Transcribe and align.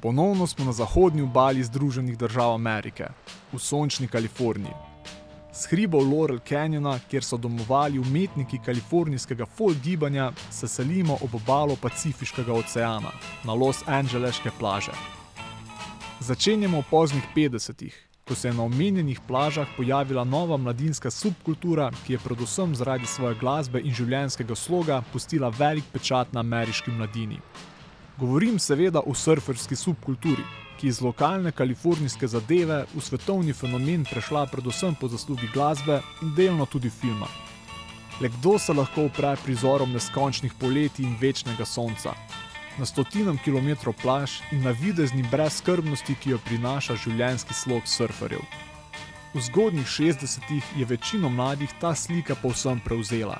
Ponovno 0.00 0.46
smo 0.46 0.64
na 0.64 0.72
zahodnji 0.72 1.22
obali 1.22 1.64
Združenih 1.64 2.18
držav 2.18 2.54
Amerike, 2.54 3.06
v 3.52 3.58
sončni 3.58 4.08
Kaliforniji. 4.08 4.74
S 5.52 5.66
hribov 5.66 6.04
Laurel 6.04 6.38
Canyona, 6.48 6.98
kjer 7.10 7.24
so 7.24 7.36
domovali 7.36 7.98
umetniki 7.98 8.58
kalifornijskega 8.64 9.46
folk 9.46 9.78
gibanja, 9.82 10.32
se 10.50 10.68
selimo 10.68 11.16
ob 11.24 11.34
obalo 11.34 11.76
Pacifiškega 11.82 12.52
oceana, 12.52 13.12
na 13.44 13.54
Los 13.54 13.80
Angeleške 13.86 14.50
plaže. 14.58 14.92
Začenjamo 16.20 16.80
v 16.80 16.84
poznih 16.90 17.24
50-ih, 17.36 17.94
ko 18.28 18.34
se 18.34 18.48
je 18.48 18.54
na 18.54 18.62
omenjenih 18.62 19.20
plažah 19.28 19.68
pojavila 19.76 20.24
nova 20.24 20.56
mladinska 20.56 21.10
subkultura, 21.10 21.90
ki 22.06 22.12
je 22.12 22.18
predvsem 22.18 22.74
zaradi 22.74 23.06
svoje 23.06 23.38
glasbe 23.40 23.80
in 23.80 23.94
življenjskega 23.94 24.54
sloga 24.54 25.00
pustila 25.12 25.48
velik 25.48 25.84
pečat 25.92 26.32
na 26.32 26.40
ameriški 26.40 26.90
mladini. 26.90 27.40
Govorim 28.18 28.58
seveda 28.58 29.00
o 29.06 29.14
surferski 29.14 29.76
subkulturi, 29.76 30.44
ki 30.80 30.88
iz 30.88 31.02
lokalne 31.04 31.50
kalifornijske 31.52 32.26
zadeve 32.26 32.78
v 32.94 33.00
svetovni 33.00 33.52
fenomen 33.52 34.06
prešla 34.08 34.46
predvsem 34.52 34.94
po 35.00 35.08
zaslugi 35.08 35.48
glasbe 35.52 36.00
in 36.22 36.32
delno 36.36 36.66
tudi 36.66 36.90
filma. 36.90 37.28
Le 38.20 38.28
kdo 38.28 38.58
se 38.58 38.72
lahko 38.72 39.04
upre 39.10 39.34
prizorom 39.44 39.92
neskončnih 39.92 40.56
poletij 40.60 41.04
in 41.04 41.16
večnega 41.20 41.64
sonca, 41.64 42.14
na 42.78 42.86
stotinam 42.86 43.38
kilometrov 43.44 43.94
plaž 44.02 44.40
in 44.52 44.64
na 44.64 44.72
videzni 44.72 45.24
brezskrbnosti, 45.30 46.16
ki 46.20 46.30
jo 46.30 46.40
prinaša 46.48 46.96
življenjski 47.04 47.54
slog 47.54 47.84
surferjev. 47.84 48.40
V 49.34 49.44
zgodnjih 49.44 49.86
60-ih 49.86 50.76
je 50.76 50.84
večino 50.88 51.28
mladih 51.28 51.72
ta 51.80 51.94
slika 51.94 52.34
povsem 52.34 52.80
prevzela. 52.80 53.36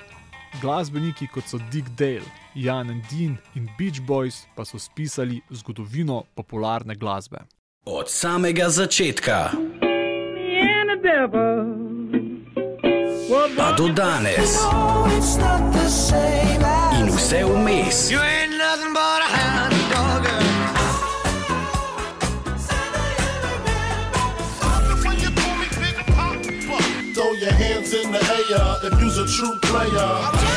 Glasbeniki 0.60 1.28
kot 1.32 1.48
so 1.48 1.60
Dick 1.72 1.88
Dale, 1.97 2.28
Jan 2.56 2.90
and 2.90 3.02
Dean 3.10 3.38
in 3.54 3.68
Beach 3.78 4.00
Boys 4.00 4.46
pa 4.56 4.64
so 4.64 4.78
spisali 4.78 5.40
zgodovino 5.52 6.24
popularne 6.34 6.94
glasbe. 6.96 7.44
Od 7.84 8.08
samega 8.10 8.68
začetka 8.68 9.52
pa 13.56 13.72
do 13.76 13.88
danes 13.88 14.56
in 17.00 17.06
vse 17.12 17.44
vmes. 17.44 18.08
Throw 27.16 27.32
your 27.32 27.52
hands 27.52 27.94
in 27.94 28.12
the 28.12 28.20
air 28.20 28.92
if 28.92 29.00
you's 29.00 29.16
a 29.16 29.26
true 29.26 29.56
player. 29.62 30.55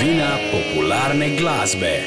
Zgodovina 0.00 0.36
popularne 0.52 1.36
glasbe. 1.36 2.00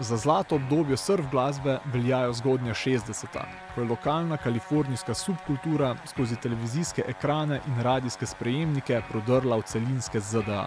Za 0.00 0.16
zlato 0.16 0.54
obdobje 0.54 0.96
surf 0.96 1.24
glasbe 1.30 1.78
veljajo 1.84 2.32
zgodnja 2.32 2.74
60-ta, 2.74 3.44
ko 3.74 3.80
je 3.80 3.88
lokalna 3.88 4.36
kalifornijska 4.36 5.14
subkultura 5.14 5.96
skozi 6.06 6.36
televizijske 6.36 7.04
ekrane 7.08 7.60
in 7.66 7.82
radijske 7.82 8.26
sprejemnike 8.26 9.02
prodrla 9.08 9.56
v 9.56 9.62
celinske 9.62 10.20
ZDA. 10.20 10.66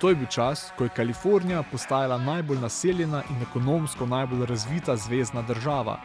To 0.00 0.08
je 0.08 0.14
bil 0.14 0.26
čas, 0.26 0.72
ko 0.78 0.84
je 0.84 0.90
Kalifornija 0.90 1.62
postajala 1.72 2.18
najbolj 2.18 2.58
naseljena 2.60 3.22
in 3.30 3.42
ekonomsko 3.42 4.06
najbolj 4.06 4.46
razvita 4.46 4.96
zvezdna 4.96 5.42
država. 5.42 6.00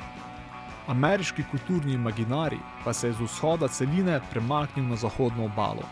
Ameriški 0.91 1.43
kulturni 1.51 1.93
imaginari 1.93 2.57
pa 2.83 2.93
se 2.93 3.07
je 3.07 3.13
z 3.13 3.21
vzhoda 3.23 3.67
celine 3.67 4.19
premaknil 4.31 4.85
na 4.85 4.95
zahodno 4.95 5.45
obalo. 5.45 5.87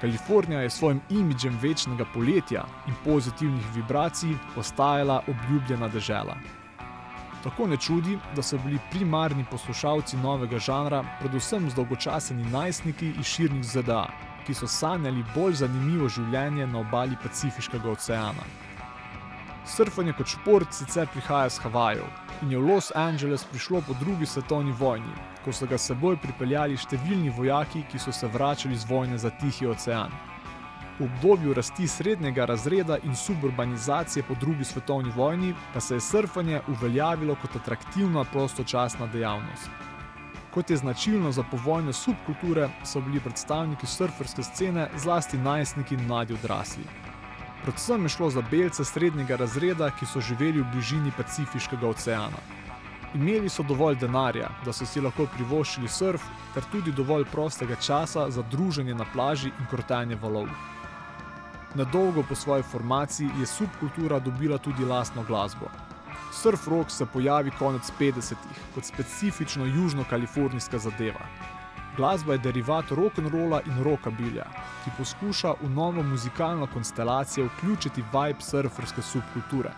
Kalifornija 0.00 0.60
je 0.60 0.70
s 0.70 0.78
svojim 0.78 1.00
imidžem 1.10 1.58
večnega 1.62 2.04
poletja 2.14 2.64
in 2.88 2.94
pozitivnih 3.04 3.66
vibracij 3.74 4.34
postajala 4.54 5.22
obljubljena 5.28 5.88
dežela. 5.88 6.34
Tako 7.44 7.66
ne 7.66 7.76
čudi, 7.76 8.18
da 8.36 8.42
so 8.42 8.58
bili 8.64 8.82
primarni 8.90 9.44
poslušalci 9.50 10.16
novega 10.16 10.58
žanra 10.58 11.04
predvsem 11.20 11.70
zdolgočaseni 11.70 12.50
najstniki 12.50 13.12
iz 13.20 13.26
širnih 13.26 13.64
ZDA, 13.64 14.06
ki 14.46 14.54
so 14.54 14.66
sanjali 14.66 15.24
bolj 15.34 15.60
zanimivo 15.62 16.08
življenje 16.08 16.66
na 16.66 16.78
obali 16.82 17.16
Pacifiškega 17.22 17.90
oceana. 17.90 18.48
Surfanje 19.66 20.12
kot 20.12 20.28
šport 20.28 20.74
sicer 20.76 21.06
prihaja 21.12 21.48
z 21.48 21.62
Havajev 21.64 22.04
in 22.42 22.50
je 22.52 22.58
v 22.58 22.68
Los 22.68 22.92
Angeles 22.94 23.44
prišlo 23.44 23.80
po 23.86 23.94
drugi 24.00 24.26
svetovni 24.26 24.72
vojni, 24.72 25.14
ko 25.44 25.52
so 25.52 25.66
ga 25.66 25.78
seboj 25.80 26.18
pripeljali 26.20 26.76
številni 26.76 27.32
vojaki, 27.32 27.86
ki 27.88 27.98
so 27.98 28.12
se 28.12 28.28
vračali 28.28 28.76
z 28.76 28.84
vojne 28.90 29.18
za 29.18 29.30
Tihi 29.40 29.66
ocean. 29.66 30.12
V 30.98 31.06
obdobju 31.08 31.54
rasti 31.56 31.88
srednjega 31.88 32.44
razreda 32.44 32.98
in 33.02 33.16
suburbanizacije 33.16 34.22
po 34.28 34.34
drugi 34.40 34.64
svetovni 34.64 35.10
vojni 35.16 35.54
pa 35.72 35.80
se 35.80 35.96
je 35.96 36.00
surfanje 36.00 36.60
uveljavilo 36.68 37.34
kot 37.42 37.56
atraktivna 37.56 38.24
prostočasna 38.24 39.06
dejavnost. 39.06 39.70
Kot 40.54 40.70
je 40.70 40.76
značilno 40.76 41.32
za 41.32 41.42
povojne 41.50 41.92
subkulture, 41.92 42.68
so 42.84 43.00
bili 43.00 43.20
predstavniki 43.20 43.86
surferske 43.86 44.42
scene 44.42 44.86
zlasti 44.96 45.38
najstniki 45.38 45.94
in 45.94 46.06
mladi 46.06 46.34
odrasli. 46.34 46.84
Predvsem 47.64 48.02
je 48.02 48.08
šlo 48.08 48.30
za 48.30 48.42
belce 48.50 48.84
srednjega 48.84 49.36
razreda, 49.36 49.88
ki 49.90 50.06
so 50.06 50.20
živeli 50.20 50.60
v 50.60 50.66
bližini 50.72 51.12
Pacifiškega 51.16 51.88
oceana. 51.88 52.42
Imeli 53.14 53.48
so 53.48 53.62
dovolj 53.62 53.96
denarja, 53.96 54.50
da 54.64 54.72
so 54.72 54.84
si 54.86 55.00
lahko 55.00 55.24
privoščili 55.36 55.88
surf, 55.88 56.26
ter 56.54 56.66
tudi 56.72 56.92
dovolj 56.92 57.24
prostega 57.32 57.76
časa 57.80 58.26
za 58.30 58.44
druženje 58.52 58.94
na 58.94 59.06
plaži 59.12 59.48
in 59.48 59.70
krotanje 59.70 60.18
valov. 60.20 60.50
Nedolgo 61.74 62.22
po 62.28 62.34
svoji 62.34 62.62
formaciji 62.62 63.30
je 63.40 63.46
subkultura 63.46 64.18
dobila 64.18 64.58
tudi 64.58 64.84
lastno 64.84 65.24
glasbo. 65.24 65.72
Surf 66.32 66.68
rock 66.68 66.90
se 66.90 67.06
pojavi 67.06 67.50
konec 67.58 67.92
50-ih 68.00 68.60
kot 68.74 68.84
specifično 68.84 69.64
južno-kalifornijska 69.64 70.78
zadeva. 70.78 71.24
Glasba 71.96 72.32
je 72.32 72.38
derivat 72.38 72.90
rock'n'rolla 72.90 73.60
in 73.66 73.82
rockabilja, 73.86 74.44
ki 74.84 74.90
poskuša 74.98 75.52
v 75.60 75.68
novo 75.70 76.02
muzikalno 76.02 76.66
konstelacijo 76.66 77.46
vključiti 77.46 78.02
vibe 78.12 78.42
surferske 78.42 79.02
subkulture. 79.02 79.70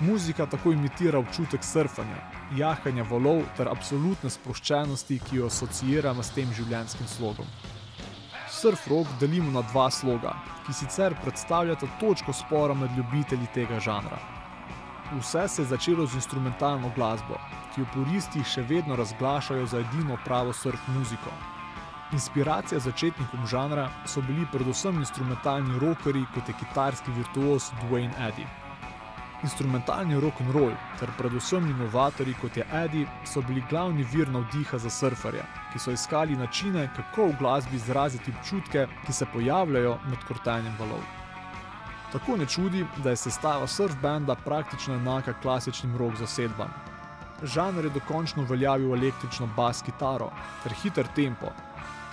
Muzika 0.00 0.46
tako 0.46 0.72
imitira 0.72 1.18
občutek 1.18 1.64
surfanja, 1.64 2.20
jahanja 2.56 3.02
valov 3.10 3.42
ter 3.56 3.68
absolutne 3.68 4.30
sproščenosti, 4.30 5.18
ki 5.18 5.40
jo 5.40 5.50
asociiramo 5.50 6.22
s 6.22 6.30
tem 6.36 6.52
življenjskim 6.54 7.08
slogom. 7.08 7.50
Surf 8.50 8.86
rock 8.88 9.18
delimo 9.20 9.50
na 9.50 9.66
dva 9.72 9.90
sloga, 9.90 10.36
ki 10.66 10.78
sicer 10.78 11.16
predstavljata 11.24 11.90
točko 12.00 12.32
spora 12.32 12.74
med 12.74 12.94
ljubitelji 12.96 13.50
tega 13.54 13.80
žanra. 13.80 14.35
Vse 15.12 15.48
se 15.48 15.62
je 15.62 15.66
začelo 15.66 16.06
z 16.06 16.14
instrumentalno 16.14 16.90
glasbo, 16.96 17.38
ki 17.74 17.80
jo 17.80 17.86
puristi 17.94 18.40
še 18.42 18.62
vedno 18.66 18.96
razglašajo 18.96 19.66
za 19.66 19.78
edino 19.78 20.18
pravo 20.24 20.52
surf 20.52 20.88
muziko. 20.94 21.30
Inspiracija 22.12 22.80
začetnikom 22.80 23.46
žanra 23.46 23.88
so 24.06 24.22
bili 24.22 24.46
predvsem 24.52 24.98
instrumentalni 24.98 25.78
rockeri 25.78 26.24
kot 26.34 26.48
je 26.48 26.54
kitarski 26.58 27.14
virtuos 27.18 27.70
Dwayne 27.82 28.14
Eddy. 28.28 28.46
Instrumentalni 29.42 30.18
rock 30.20 30.40
and 30.40 30.50
roll 30.54 30.72
ter 30.98 31.12
predvsem 31.18 31.68
inovatorji 31.70 32.34
kot 32.40 32.56
je 32.56 32.66
Eddie 32.72 33.06
so 33.24 33.42
bili 33.46 33.62
glavni 33.70 34.06
vir 34.12 34.30
navdiha 34.30 34.78
za 34.78 34.90
surferje, 34.90 35.44
ki 35.72 35.78
so 35.78 35.94
iskali 35.94 36.36
načine, 36.36 36.88
kako 36.96 37.28
v 37.30 37.36
glasbi 37.38 37.76
izraziti 37.76 38.34
občutke, 38.38 38.88
ki 39.06 39.12
se 39.12 39.26
pojavljajo 39.32 39.98
med 40.10 40.26
krtenjem 40.28 40.74
valov. 40.78 41.25
Tako 42.16 42.36
ne 42.36 42.46
čudi, 42.46 42.86
da 43.04 43.10
je 43.10 43.16
sestava 43.16 43.66
surf 43.66 43.94
benda 44.02 44.34
praktično 44.34 44.94
enaka 44.94 45.34
klasičnim 45.42 45.96
rock 45.96 46.16
zasedbam. 46.16 46.70
Žanr 47.42 47.84
je 47.84 47.90
dokončno 47.90 48.42
uveljavil 48.42 48.94
električno 48.94 49.48
bas 49.56 49.82
kitaro 49.82 50.30
ter 50.62 50.72
hiter 50.72 51.10
tempo. 51.16 51.52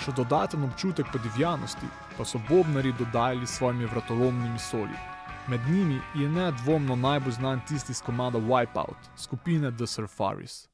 Še 0.04 0.12
dodaten 0.12 0.64
občutek 0.68 1.08
podivjanosti 1.14 1.88
pa 2.18 2.26
so 2.28 2.42
bobnari 2.50 2.92
dodajali 3.00 3.48
s 3.48 3.56
svojimi 3.62 3.86
vratolomnimi 3.86 4.60
soli. 4.60 5.00
Med 5.48 5.72
njimi 5.72 6.02
je 6.16 6.30
nedvomno 6.30 6.96
najbolj 6.96 7.40
znan 7.40 7.64
tisti 7.68 7.94
z 7.94 8.04
komada 8.04 8.44
Wipeout 8.44 9.08
skupine 9.16 9.72
The 9.72 9.88
Surfaris. 9.88 10.73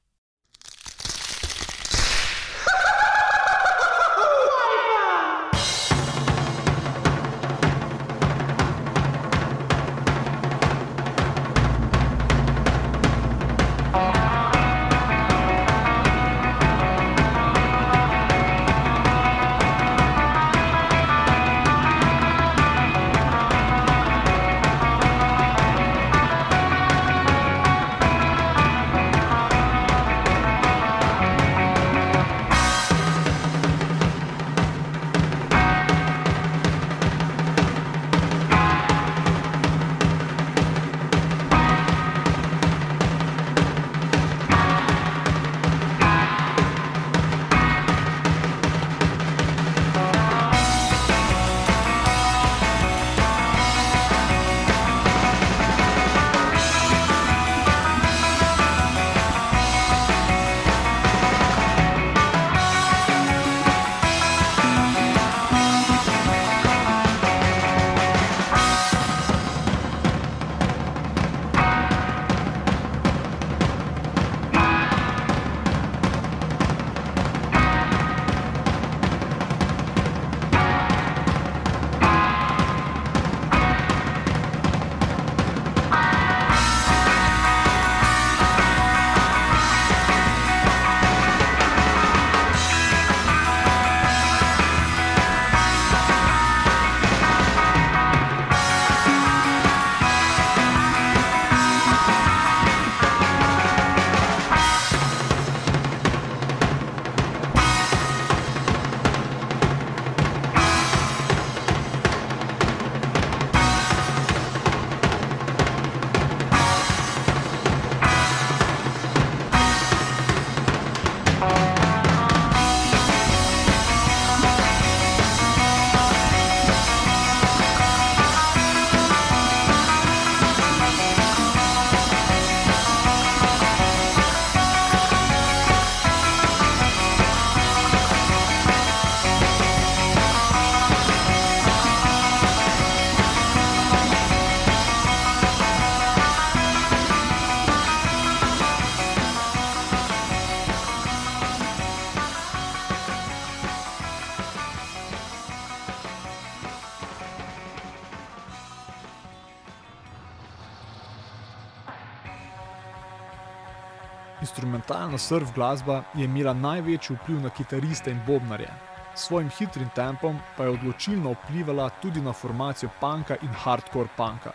Instrumentalna 164.41 165.17
surf 165.17 165.53
glasba 165.55 166.03
je 166.13 166.25
imela 166.25 166.53
največji 166.53 167.15
vpliv 167.15 167.41
na 167.41 167.49
kitariste 167.49 168.11
in 168.11 168.21
bobnarje. 168.27 168.69
S 169.15 169.27
svojim 169.27 169.49
hitrim 169.49 169.89
tempom 169.95 170.39
pa 170.57 170.63
je 170.63 170.69
odločilno 170.69 171.33
vplivala 171.33 171.89
tudi 172.01 172.21
na 172.21 172.33
formacijo 172.33 172.89
punka 172.99 173.35
in 173.41 173.49
hardcore 173.63 174.09
punka. 174.17 174.51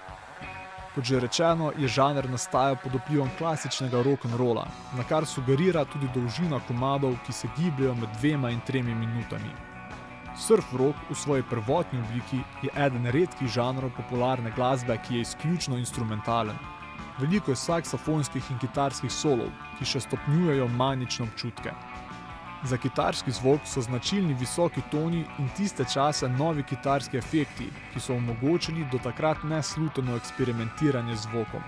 Kot 0.94 1.04
že 1.04 1.20
rečeno, 1.20 1.72
je 1.76 1.88
žanr 1.88 2.30
nastajal 2.30 2.76
pod 2.82 2.94
vplivom 2.94 3.30
klasičnega 3.38 4.02
rock'n'rolla, 4.06 4.64
na 4.96 5.04
kar 5.04 5.26
sugerira 5.26 5.84
tudi 5.84 6.08
dolžina 6.14 6.60
komadov, 6.68 7.16
ki 7.26 7.32
se 7.32 7.48
gibljajo 7.56 7.94
med 7.94 8.14
dvema 8.20 8.50
in 8.50 8.60
tremi 8.60 8.94
minutami. 8.94 9.50
Surf 10.38 10.72
rock 10.78 10.96
v 11.10 11.14
svoji 11.14 11.42
prvotni 11.50 11.98
obliki 11.98 12.40
je 12.62 12.70
eden 12.86 13.06
redkih 13.06 13.48
žanrov 13.48 13.90
popularne 13.96 14.50
glasbe, 14.56 14.96
ki 15.02 15.14
je 15.14 15.20
izključno 15.20 15.76
instrumentalen. 15.76 16.56
Veliko 17.18 17.52
je 17.52 17.56
saksofonskih 17.56 18.50
in 18.50 18.58
kitarskih 18.58 19.12
solov, 19.12 19.50
ki 19.78 19.86
še 19.86 20.00
stopnjujejo 20.02 20.66
manične 20.74 21.28
občutke. 21.28 21.74
Za 22.64 22.76
kitarski 22.76 23.30
zvok 23.30 23.68
so 23.70 23.82
značilni 23.84 24.34
visoki 24.40 24.82
toni 24.90 25.20
in 25.38 25.50
tiste 25.56 25.84
čase 25.84 26.28
novi 26.28 26.64
kitarski 26.66 27.20
efekti, 27.20 27.68
ki 27.92 28.00
so 28.00 28.16
omogočili 28.16 28.86
do 28.92 28.98
takrat 29.04 29.44
nesluteno 29.44 30.16
eksperimentiranje 30.16 31.16
z 31.16 31.28
zvokom. 31.28 31.62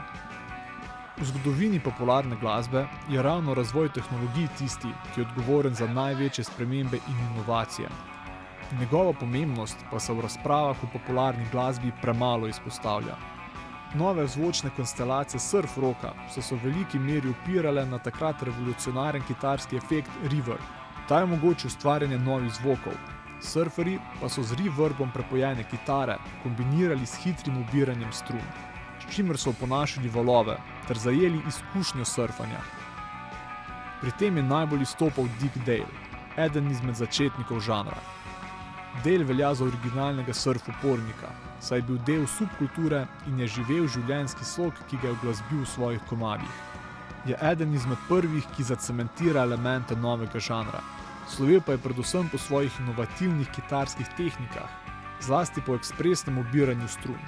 V 1.17 1.29
zgodovini 1.31 1.81
popularne 1.81 2.37
glasbe 2.41 2.87
je 3.09 3.23
ravno 3.23 3.55
razvoj 3.55 3.93
tehnologij 3.93 4.49
tisti, 4.59 4.91
ki 5.15 5.21
je 5.21 5.27
odgovoren 5.29 5.75
za 5.75 5.87
največje 5.87 6.45
spremembe 6.45 6.97
in 6.97 7.23
inovacije. 7.29 7.89
Njegova 8.81 9.13
pomembnost 9.13 9.87
pa 9.91 10.01
se 10.01 10.13
v 10.13 10.27
razpravah 10.27 10.83
o 10.83 10.93
popularni 10.93 11.47
glasbi 11.53 11.93
premalo 12.03 12.49
izpostavlja. 12.49 13.36
Nove 13.97 14.27
zvočne 14.27 14.71
konstelacije 14.77 15.41
surf 15.41 15.79
roka 15.79 16.13
so 16.35 16.43
se 16.43 16.55
v 16.55 16.59
veliki 16.65 16.99
meri 16.99 17.29
upirale 17.29 17.87
na 17.87 17.99
takrat 17.99 18.43
revolucionaren 18.43 19.23
kitarski 19.29 19.77
efekt 19.77 20.11
reverb. 20.23 20.61
Ta 21.09 21.19
je 21.19 21.25
omogočil 21.25 21.69
ustvarjanje 21.69 22.19
novih 22.19 22.53
zvokov. 22.53 22.93
Surferi 23.41 23.99
pa 24.21 24.29
so 24.29 24.43
z 24.43 24.57
reverbom 24.61 25.11
prepojene 25.15 25.65
kitare 25.71 26.19
kombinirali 26.43 27.07
s 27.07 27.17
hitrim 27.23 27.57
ubiranjem 27.63 28.13
strun, 28.13 28.45
s 29.01 29.15
čimer 29.15 29.39
so 29.39 29.51
oponašali 29.51 30.09
valove 30.09 30.59
ter 30.89 30.99
zajeli 30.99 31.41
izkušnjo 31.49 32.05
surfanja. 32.05 32.61
Pri 34.01 34.13
tem 34.19 34.37
je 34.37 34.43
najbolj 34.43 34.83
izstopal 34.83 35.29
Dick 35.41 35.57
Dale, 35.67 35.89
eden 36.37 36.71
izmed 36.71 36.95
začetnikov 36.95 37.61
žanra. 37.61 37.97
Del 39.05 39.25
velja 39.25 39.55
za 39.55 39.65
originalnega 39.65 40.35
surf 40.35 40.69
upornika, 40.69 41.29
saj 41.61 41.79
je 41.79 41.83
bil 41.83 41.99
del 42.07 42.27
subkulture 42.27 43.07
in 43.29 43.41
je 43.41 43.49
živel 43.59 43.89
življenjski 43.89 44.45
slog, 44.45 44.79
ki 44.89 44.99
ga 45.03 45.11
je 45.11 45.17
uglasbil 45.19 45.61
v 45.63 45.69
svojih 45.73 46.07
komadih. 46.09 46.63
Je 47.27 47.37
eden 47.51 47.75
izmed 47.75 47.99
prvih, 48.09 48.47
ki 48.57 48.65
zacementira 48.65 49.43
elemente 49.43 49.97
novega 49.97 50.41
žanra. 50.41 50.81
Slovel 51.29 51.61
pa 51.61 51.75
je 51.75 51.83
predvsem 51.83 52.29
po 52.33 52.39
svojih 52.39 52.81
inovativnih 52.81 53.51
kitarskih 53.51 54.09
tehnikah, 54.17 54.71
zlasti 55.21 55.61
po 55.61 55.75
ekspresnem 55.75 56.39
obiranju 56.39 56.89
strun. 56.89 57.21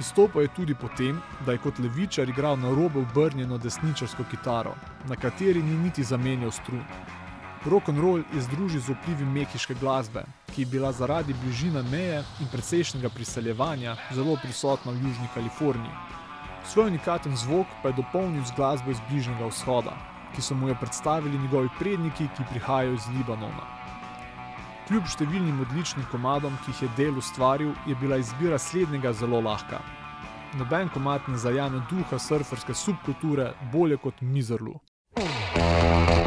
Izstopa 0.00 0.40
je 0.40 0.48
tudi 0.56 0.74
po 0.74 0.88
tem, 0.96 1.20
da 1.46 1.52
je 1.52 1.60
kot 1.62 1.78
levičar 1.78 2.28
igral 2.28 2.56
na 2.58 2.70
robe 2.74 3.04
obrnjeno 3.04 3.58
desničarsko 3.58 4.24
kitaro, 4.30 4.74
na 5.08 5.16
kateri 5.16 5.62
ni 5.62 5.76
niti 5.78 6.04
zamenjal 6.04 6.50
strun. 6.50 6.84
Rock'n'roll 7.62 8.24
je 8.34 8.40
združil 8.42 8.80
z 8.80 8.90
vplivi 8.90 9.24
mehiške 9.24 9.74
glasbe, 9.78 10.24
ki 10.50 10.62
je 10.62 10.66
bila 10.66 10.92
zaradi 10.92 11.34
bližine 11.44 11.82
meje 11.82 12.24
in 12.42 12.48
precejšnjega 12.50 13.08
priseljevanja 13.14 13.94
zelo 14.10 14.34
prisotna 14.42 14.92
v 14.92 14.98
Južni 15.06 15.28
Kaliforniji. 15.34 15.94
Svoj 16.66 16.90
unikaten 16.90 17.36
zvok 17.36 17.66
pa 17.82 17.88
je 17.88 18.02
dopolnil 18.02 18.42
z 18.44 18.54
glasbo 18.56 18.90
iz 18.90 18.98
Bližnjega 19.10 19.46
vzhoda, 19.46 19.94
ki 20.34 20.42
so 20.42 20.54
mu 20.54 20.68
jo 20.68 20.74
predstavili 20.80 21.38
njegovi 21.38 21.68
predniki, 21.78 22.28
ki 22.36 22.48
prihajajo 22.50 22.94
iz 22.98 23.06
Libanona. 23.14 23.66
Kljub 24.88 25.06
številnim 25.06 25.60
odličnim 25.62 26.06
komadom, 26.10 26.58
ki 26.64 26.74
jih 26.74 26.82
je 26.82 26.90
del 26.96 27.18
ustvaril, 27.18 27.74
je 27.86 27.94
bila 28.02 28.18
izbira 28.18 28.58
slednjega 28.58 29.12
zelo 29.12 29.40
lahka. 29.40 29.78
Noben 30.58 30.90
komad 30.90 31.30
ne 31.30 31.38
zajame 31.38 31.86
duha 31.90 32.18
surferske 32.18 32.74
subkulture 32.74 33.52
bolje 33.72 33.96
kot 34.02 34.20
Mizerlu. 34.20 34.74
Po 35.14 36.21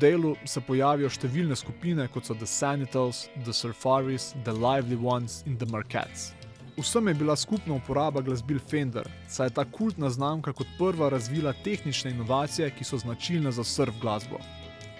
Dale 0.00 0.32
se 0.48 0.60
pojavijo 0.64 1.10
številne 1.12 1.56
skupine, 1.58 2.06
kot 2.08 2.24
so 2.24 2.34
The 2.34 2.46
Sanitals, 2.48 3.26
The 3.44 3.52
Surfaris, 3.52 4.30
The 4.46 4.54
Lively 4.56 4.96
Ones 4.96 5.42
in 5.44 5.58
The 5.60 5.68
Marquettes. 5.68 6.30
Vsem 6.78 7.10
je 7.10 7.14
bila 7.20 7.36
skupna 7.36 7.74
uporaba 7.76 8.22
glasbil 8.24 8.62
Fender, 8.70 9.04
saj 9.28 9.50
je 9.50 9.54
ta 9.58 9.66
kultna 9.68 10.08
znamka 10.08 10.54
kot 10.56 10.70
prva 10.78 11.10
razvila 11.12 11.52
tehnične 11.52 12.14
inovacije, 12.14 12.70
ki 12.78 12.86
so 12.88 12.96
značilne 13.02 13.52
za 13.52 13.64
surf 13.64 14.00
glasbo. 14.00 14.40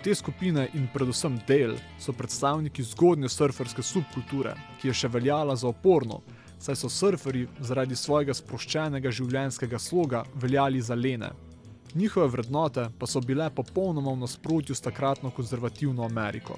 Te 0.05 0.15
skupine 0.15 0.67
in 0.77 0.89
predvsem 0.93 1.39
Dale 1.49 1.79
so 1.99 2.13
predstavniki 2.13 2.85
zgodnje 2.93 3.33
surferske 3.33 3.83
subkulture, 3.83 4.53
ki 4.81 4.91
je 4.91 4.99
še 5.01 5.09
veljala 5.09 5.57
za 5.57 5.69
oporno, 5.73 6.21
saj 6.61 6.77
so 6.77 6.93
surferji 6.93 7.49
zaradi 7.61 7.97
svojega 7.97 8.37
sproščenega 8.37 9.13
življenjskega 9.17 9.81
sloga 9.81 10.27
veljali 10.35 10.85
za 10.85 10.95
lene. 10.95 11.33
Njihove 11.95 12.29
vrednote 12.29 12.89
pa 12.99 13.07
so 13.07 13.21
bile 13.21 13.51
popolnoma 13.51 14.13
v 14.13 14.17
nasprotju 14.17 14.75
s 14.75 14.81
takratno 14.81 15.31
konzervativno 15.31 16.05
Ameriko. 16.05 16.57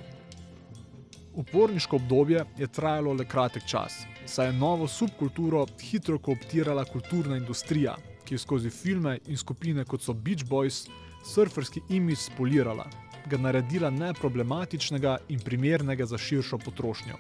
Uporniško 1.34 1.96
obdobje 1.96 2.44
je 2.58 2.66
trajalo 2.66 3.12
le 3.12 3.24
kratek 3.24 3.62
čas, 3.66 3.92
saj 4.26 4.46
je 4.46 4.52
novo 4.52 4.88
subkulturo 4.88 5.66
hitro 5.80 6.18
kooptirala 6.18 6.84
kulturna 6.84 7.36
industrija, 7.36 7.96
ki 8.24 8.34
je 8.34 8.38
skozi 8.38 8.70
filme 8.70 9.18
in 9.26 9.36
skupine 9.36 9.84
kot 9.84 10.02
so 10.02 10.12
Beach 10.12 10.44
Boys 10.44 10.88
surferski 11.24 11.80
imič 11.88 12.18
spolirala, 12.18 12.86
ga 13.26 13.38
naredila 13.38 13.90
neproblematičnega 13.90 15.16
in 15.28 15.40
primernega 15.40 16.06
za 16.06 16.18
širšo 16.18 16.58
potrošnjo. 16.58 17.16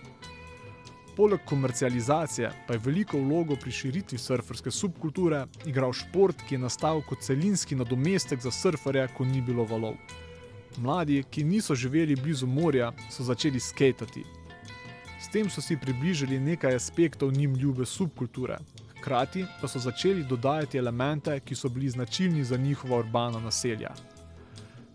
Poleg 1.16 1.40
komercializacije 1.44 2.50
pa 2.66 2.72
je 2.72 2.80
veliko 2.84 3.18
vlogo 3.18 3.56
pri 3.56 3.72
širitvi 3.72 4.18
surferske 4.18 4.70
subkulture 4.70 5.44
igral 5.66 5.92
šport, 5.92 6.36
ki 6.48 6.54
je 6.54 6.58
nastal 6.58 7.02
kot 7.08 7.20
celinski 7.20 7.76
nadomestek 7.76 8.40
za 8.40 8.50
surferje, 8.50 9.08
ko 9.16 9.24
ni 9.24 9.42
bilo 9.42 9.64
valov. 9.68 9.98
Mladi, 10.78 11.22
ki 11.30 11.44
niso 11.44 11.74
živeli 11.74 12.16
blizu 12.16 12.46
morja, 12.46 12.92
so 13.10 13.24
začeli 13.24 13.60
skatati. 13.60 14.24
S 15.20 15.28
tem 15.28 15.50
so 15.50 15.60
si 15.60 15.76
približali 15.76 16.40
nekaj 16.40 16.74
aspektov 16.74 17.32
njim 17.32 17.54
ljube 17.54 17.86
subkulture, 17.86 18.56
hkrati 18.98 19.44
pa 19.60 19.68
so 19.68 19.78
začeli 19.78 20.24
dodajati 20.24 20.78
elemente, 20.78 21.40
ki 21.40 21.54
so 21.54 21.68
bili 21.68 21.90
značilni 21.90 22.44
za 22.44 22.56
njihova 22.56 22.98
urbana 22.98 23.40
naselja. 23.40 23.92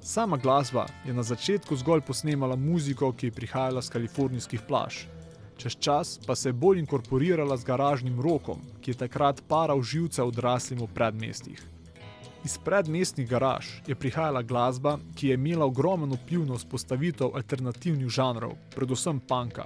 Sama 0.01 0.37
glasba 0.37 0.85
je 1.05 1.13
na 1.13 1.23
začetku 1.23 1.75
zgolj 1.75 2.01
posnemala 2.01 2.55
muziko, 2.55 3.11
ki 3.13 3.27
je 3.27 3.31
prihajala 3.31 3.81
z 3.81 3.89
kalifornijskih 3.89 4.61
plaž. 4.67 5.16
Čez 5.57 5.75
čas 5.79 6.19
pa 6.25 6.35
se 6.35 6.49
je 6.49 6.53
bolj 6.53 6.79
inkorporirala 6.79 7.57
z 7.57 7.65
garažnim 7.65 8.21
rokom, 8.21 8.61
ki 8.81 8.91
je 8.91 8.97
takrat 8.97 9.41
paral 9.47 9.81
živce 9.81 10.23
odraslim 10.23 10.79
v 10.79 10.87
predmestih. 10.93 11.63
Iz 12.45 12.57
predmestnih 12.57 13.27
garaž 13.29 13.65
je 13.87 13.95
prihajala 13.95 14.41
glasba, 14.41 14.99
ki 15.15 15.27
je 15.27 15.33
imela 15.33 15.65
ogromen 15.65 16.13
vpliv 16.13 16.45
na 16.45 16.55
vzpostavitev 16.55 17.33
alternativnih 17.35 18.09
žanrov, 18.09 18.53
predvsem 18.75 19.19
panka. 19.19 19.65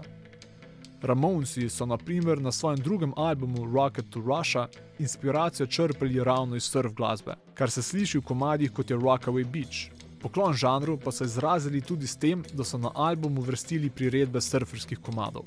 Ramonsi 1.01 1.69
so 1.69 1.85
naprimer 1.85 2.41
na 2.41 2.51
svojem 2.51 2.79
drugem 2.79 3.13
albumu 3.17 3.65
Rocket 3.75 4.09
to 4.09 4.21
Russia 4.21 4.67
inspiracijo 4.99 5.67
črpali 5.67 6.23
ravno 6.23 6.55
iz 6.55 6.63
surf 6.63 6.93
glasbe, 6.93 7.35
kar 7.53 7.71
se 7.71 7.81
sliši 7.81 8.17
v 8.17 8.23
komadih 8.23 8.71
kot 8.71 8.89
je 8.89 8.97
Rockaway 8.97 9.45
Beach. 9.45 9.91
Poklon 10.21 10.53
žanru 10.53 10.97
pa 10.97 11.11
so 11.11 11.23
izrazili 11.23 11.81
tudi 11.81 12.07
s 12.07 12.15
tem, 12.15 12.43
da 12.53 12.63
so 12.63 12.77
na 12.77 12.91
album 12.95 13.37
uvrstili 13.37 13.89
priredbe 13.89 14.41
surferskih 14.41 14.99
komadov. 14.99 15.45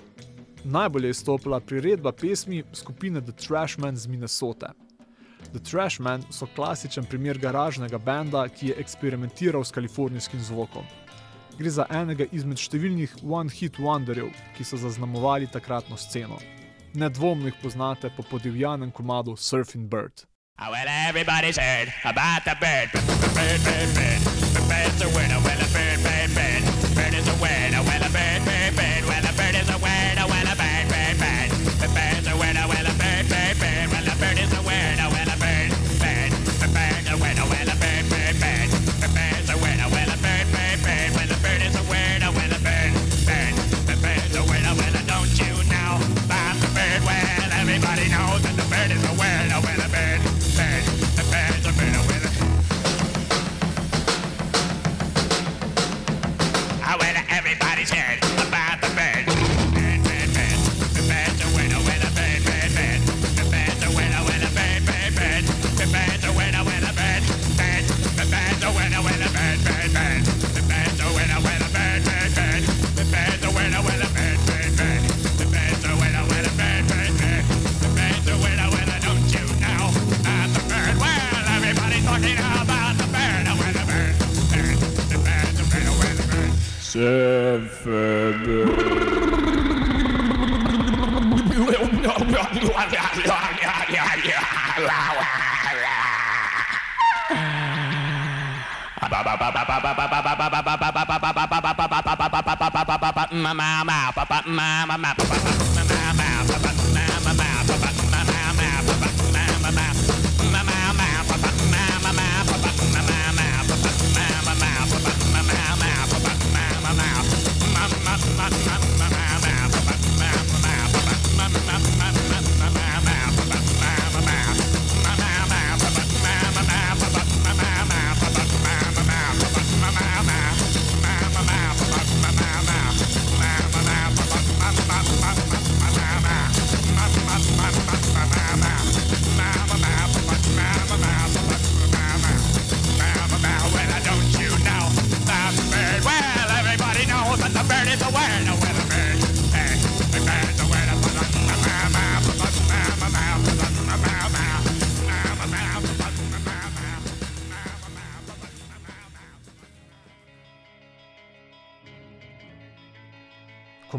Najbolje 0.65 1.07
je 1.07 1.11
izstopila 1.11 1.61
priredba 1.61 2.13
pesmi 2.13 2.65
skupine 2.73 3.21
The 3.21 3.33
Trashman 3.33 3.97
z 3.97 4.07
Minnesote. 4.07 4.67
The 5.53 5.59
Trashman 5.59 6.25
so 6.31 6.47
klasičen 6.57 7.05
primer 7.05 7.39
garažnega 7.39 7.99
benda, 7.99 8.49
ki 8.49 8.69
je 8.69 8.77
eksperimentiral 8.81 9.65
s 9.65 9.71
kalifornijskim 9.71 10.41
zvokom. 10.41 10.87
Gre 11.59 11.71
za 11.71 11.85
enega 11.91 12.25
izmed 12.33 12.59
številnih 12.59 13.13
one-hit 13.23 13.77
wonderjev, 13.79 14.33
ki 14.57 14.65
so 14.65 14.81
zaznamovali 14.81 15.51
takratno 15.53 16.01
sceno. 16.01 16.41
Nedvomno 16.95 17.53
jih 17.53 17.61
poznate 17.63 18.11
po 18.17 18.23
podivjanem 18.23 18.91
komadu 18.91 19.37
Surfing 19.37 19.89
Bird. 19.89 20.25
Oh, 20.59 20.71
well, 20.71 20.89
everybody's 20.89 21.59
heard 21.59 21.93
about 22.05 22.45
the 22.49 22.57
bird. 22.57 22.89
Bird, 23.35 23.61
bird, 23.69 23.91
bird. 23.95 24.21
The 24.55 24.63
bird's 24.71 25.03
a 25.03 25.09
winner. 25.13 25.41
Well, 25.45 25.61
a 25.61 25.69
bird, 25.77 26.01
bird, 26.07 26.31
bird. 26.33 26.63
Bird 26.95 27.15
is 27.15 27.29
a 27.29 27.37
winner. 27.43 27.83
Well, 27.83 28.03
a 28.07 28.11
bird, 28.11 28.45
bird, 28.47 28.54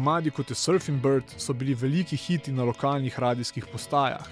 Komadi 0.06 0.30
kot 0.30 0.50
je 0.50 0.54
Surfing 0.54 1.02
Bird 1.02 1.24
so 1.36 1.52
bili 1.52 1.74
veliki 1.74 2.16
hiti 2.16 2.52
na 2.52 2.64
lokalnih 2.64 3.18
radijskih 3.18 3.64
postajah. 3.72 4.28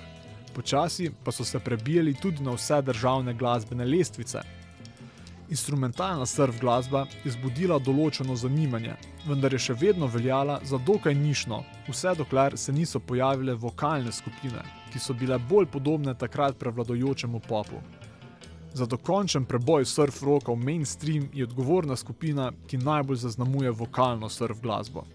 Počasi 0.55 1.11
pa 1.25 1.33
so 1.33 1.45
se 1.45 1.59
prebijali 1.59 2.15
tudi 2.15 2.43
na 2.43 2.53
vse 2.55 2.79
državne 2.83 3.35
glasbene 3.35 3.85
lestvice. 3.85 4.39
Instrumentalna 5.51 6.27
surf 6.27 6.61
glasba 6.61 7.07
je 7.25 7.33
zbudila 7.35 7.79
določeno 7.79 8.37
zanimanje, 8.37 8.95
vendar 9.27 9.53
je 9.53 9.65
še 9.67 9.75
vedno 9.81 10.07
veljala 10.07 10.61
za 10.63 10.79
dokaj 10.79 11.15
nišno, 11.15 11.59
vse 11.89 12.15
dokler 12.23 12.55
se 12.59 12.73
niso 12.73 13.01
pojavile 13.01 13.59
vokalne 13.67 14.13
skupine, 14.13 14.63
ki 14.93 15.03
so 15.03 15.19
bile 15.25 15.41
bolj 15.51 15.67
podobne 15.75 16.15
takrat 16.15 16.55
prevladojočemu 16.63 17.43
popu. 17.49 17.83
Za 18.75 18.87
dokončen 18.87 19.45
preboj 19.45 19.91
surf 19.91 20.23
roka 20.23 20.55
v 20.55 20.71
mainstream 20.71 21.29
je 21.35 21.51
odgovorna 21.51 21.97
skupina, 21.97 22.53
ki 22.71 22.79
najbolj 22.79 23.25
zaznamuje 23.27 23.75
vokalno 23.83 24.31
surf 24.31 24.63
glasbo. 24.63 25.07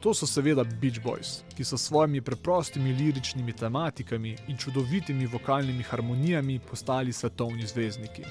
To 0.00 0.14
so 0.14 0.26
seveda 0.26 0.64
Beach 0.64 1.00
Boys, 1.02 1.42
ki 1.56 1.64
so 1.64 1.78
s 1.78 1.88
svojimi 1.88 2.20
preprostimi 2.20 2.92
liričnimi 2.92 3.52
tematikami 3.52 4.36
in 4.48 4.56
čudovitimi 4.56 5.26
vokalnimi 5.26 5.82
harmonijami 5.82 6.58
postali 6.58 7.12
svetovni 7.12 7.66
zvezdniki. 7.66 8.22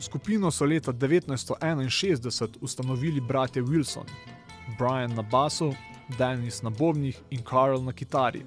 Skupino 0.00 0.50
so 0.50 0.64
leta 0.64 0.92
1961 0.92 2.58
ustanovili 2.60 3.20
bratje 3.20 3.62
Wilson, 3.62 4.04
Brian 4.78 5.14
na 5.14 5.22
basu, 5.22 5.74
Dennis 6.18 6.62
na 6.62 6.70
bobnih 6.70 7.20
in 7.30 7.42
Carl 7.50 7.82
na 7.82 7.92
kitari. 7.92 8.42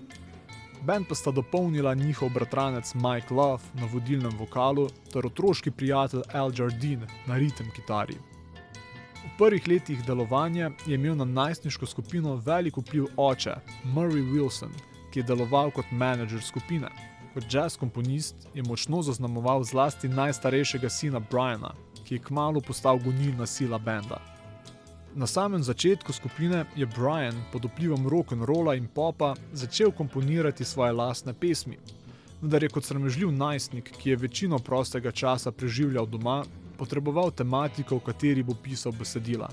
Band 0.81 1.07
pa 1.09 1.15
sta 1.15 1.31
dopolnila 1.31 1.93
njihov 1.93 2.29
bratranec 2.29 2.93
Mike 2.93 3.33
Love 3.33 3.63
na 3.73 3.85
vodilnem 3.85 4.37
vokalu 4.37 4.87
ter 5.13 5.25
otroški 5.25 5.71
prijatelj 5.71 6.21
Al 6.33 6.51
Jardine 6.57 7.07
na 7.27 7.37
ritem 7.37 7.71
kitari. 7.75 8.15
V 9.19 9.37
prvih 9.37 9.67
letih 9.67 10.05
delovanja 10.05 10.71
je 10.87 10.95
imel 10.95 11.15
na 11.15 11.25
najstniško 11.25 11.85
skupino 11.85 12.35
velik 12.35 12.77
vpliv 12.77 13.05
oče, 13.17 13.55
Murray 13.83 14.23
Wilson, 14.23 14.71
ki 15.11 15.19
je 15.19 15.23
deloval 15.23 15.71
kot 15.71 15.91
menedžer 15.91 16.41
skupine. 16.41 16.87
Kot 17.33 17.43
jazz 17.53 17.77
komponist 17.77 18.47
je 18.53 18.63
močno 18.63 19.01
zaznamoval 19.01 19.63
zlasti 19.63 20.07
najstarejšega 20.07 20.89
sina 20.89 21.19
Briana, 21.19 21.73
ki 22.05 22.15
je 22.15 22.23
kmalo 22.23 22.61
postal 22.61 22.99
gonilna 22.99 23.45
sila 23.45 23.77
benda. 23.77 24.21
Na 25.15 25.27
samem 25.27 25.63
začetku 25.63 26.13
skupine 26.13 26.65
je 26.75 26.85
Brian 26.85 27.35
pod 27.51 27.65
vplivom 27.65 28.07
rock'n'rolla 28.07 28.75
in 28.77 28.87
popa 28.87 29.35
začel 29.53 29.91
komponirati 29.91 30.65
svoje 30.65 30.91
lastne 30.91 31.33
pesmi. 31.33 31.77
Vendar 32.41 32.63
je 32.63 32.69
kot 32.69 32.85
sramežljiv 32.85 33.31
najstnik, 33.31 33.91
ki 33.97 34.09
je 34.09 34.15
večino 34.15 34.59
prostega 34.59 35.11
časa 35.11 35.51
preživljal 35.51 36.05
doma, 36.05 36.43
potreboval 36.79 37.31
tematiko, 37.31 37.99
v 37.99 38.07
kateri 38.07 38.43
bo 38.43 38.55
pisal 38.55 38.95
besedila. 38.95 39.49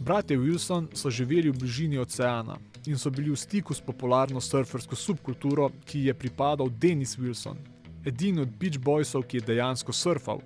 Bratje 0.00 0.38
Wilson 0.38 0.88
so 0.94 1.10
živeli 1.10 1.50
v 1.50 1.58
bližini 1.58 1.98
oceana 1.98 2.58
in 2.86 2.98
so 2.98 3.10
bili 3.10 3.30
v 3.30 3.36
stiku 3.36 3.74
s 3.74 3.80
popularno 3.80 4.40
surfersko 4.40 4.96
subkulturo, 4.96 5.70
ki 5.84 5.98
ji 5.98 6.06
je 6.06 6.14
pripadal 6.14 6.68
Dennis 6.68 7.16
Wilson, 7.18 7.56
edini 8.04 8.40
od 8.40 8.48
Beach 8.60 8.78
Boysov, 8.78 9.24
ki 9.26 9.36
je 9.36 9.46
dejansko 9.46 9.92
surfal. 9.92 10.42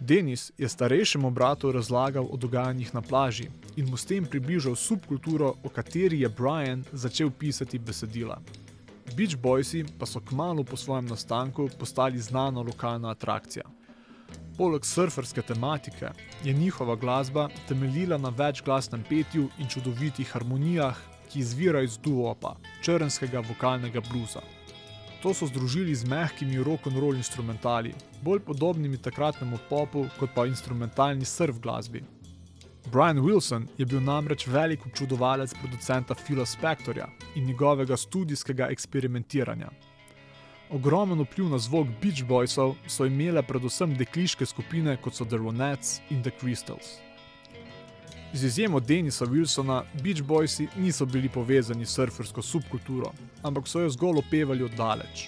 Denis 0.00 0.52
je 0.58 0.68
starejšemu 0.68 1.30
bratu 1.30 1.72
razlagal 1.72 2.24
o 2.30 2.36
dogajanjih 2.36 2.94
na 2.94 3.02
plaži 3.02 3.50
in 3.76 3.90
mu 3.90 3.96
s 3.96 4.08
tem 4.08 4.24
približal 4.24 4.76
subkulturo, 4.76 5.54
o 5.62 5.68
kateri 5.68 6.20
je 6.20 6.28
Brian 6.28 6.84
začel 6.92 7.30
pisati 7.30 7.78
besedila. 7.78 8.40
Beach 9.16 9.36
Boysi 9.36 9.84
pa 9.98 10.06
so 10.06 10.20
kmalo 10.20 10.64
po 10.64 10.76
svojem 10.76 11.06
nastanku 11.06 11.68
postali 11.78 12.18
znana 12.18 12.60
lokalna 12.60 13.10
atrakcija. 13.10 13.64
Poleg 14.58 14.84
surferske 14.84 15.42
tematike 15.42 16.10
je 16.44 16.52
njihova 16.52 16.96
glasba 16.96 17.48
temeljila 17.68 18.18
na 18.18 18.28
večglasnem 18.28 19.04
petju 19.08 19.48
in 19.58 19.68
čudovitih 19.68 20.32
harmonijah, 20.32 20.96
ki 21.32 21.38
izvirajo 21.38 21.84
iz 21.84 21.98
duopa, 21.98 22.56
črnskega 22.82 23.40
vokalnega 23.48 24.00
bluza. 24.10 24.40
To 25.22 25.34
so 25.34 25.46
združili 25.46 25.94
z 25.94 26.08
mehkimi 26.08 26.58
rock'n'roll 26.64 27.16
instrumentali, 27.16 27.94
bolj 28.22 28.40
podobnimi 28.40 28.98
takratnemu 28.98 29.58
popu 29.68 30.06
kot 30.18 30.30
pa 30.34 30.46
instrumentalni 30.46 31.24
surf 31.24 31.60
glasbi. 31.60 32.02
Brian 32.92 33.18
Wilson 33.18 33.66
je 33.78 33.86
bil 33.86 34.00
namreč 34.00 34.46
velik 34.46 34.86
občudovalec 34.86 35.54
producenta 35.60 36.14
Phila 36.14 36.46
Spectorja 36.46 37.06
in 37.34 37.44
njegovega 37.44 37.96
studijskega 37.96 38.68
eksperimentiranja. 38.70 39.68
Ogromen 40.70 41.20
vpliv 41.20 41.48
na 41.50 41.58
zvok 41.58 41.88
Beach 42.02 42.22
Boysov 42.22 42.76
so 42.86 43.06
imele 43.06 43.42
predvsem 43.42 43.90
dekliške 43.98 44.46
skupine 44.46 44.94
kot 45.02 45.16
so 45.18 45.24
The 45.24 45.36
Ronettes 45.36 45.98
in 46.10 46.22
The 46.22 46.30
Crystals. 46.30 47.00
Z 48.32 48.46
izjemo 48.46 48.80
Denisa 48.80 49.26
Wilsona, 49.26 49.82
Beach 50.02 50.22
Boysi 50.22 50.68
niso 50.76 51.06
bili 51.06 51.28
povezani 51.28 51.86
s 51.86 51.96
surfersko 51.98 52.42
subkulturo, 52.42 53.10
ampak 53.42 53.66
so 53.66 53.80
jo 53.80 53.90
zgolj 53.90 54.22
opevali 54.22 54.62
oddaleč. 54.64 55.26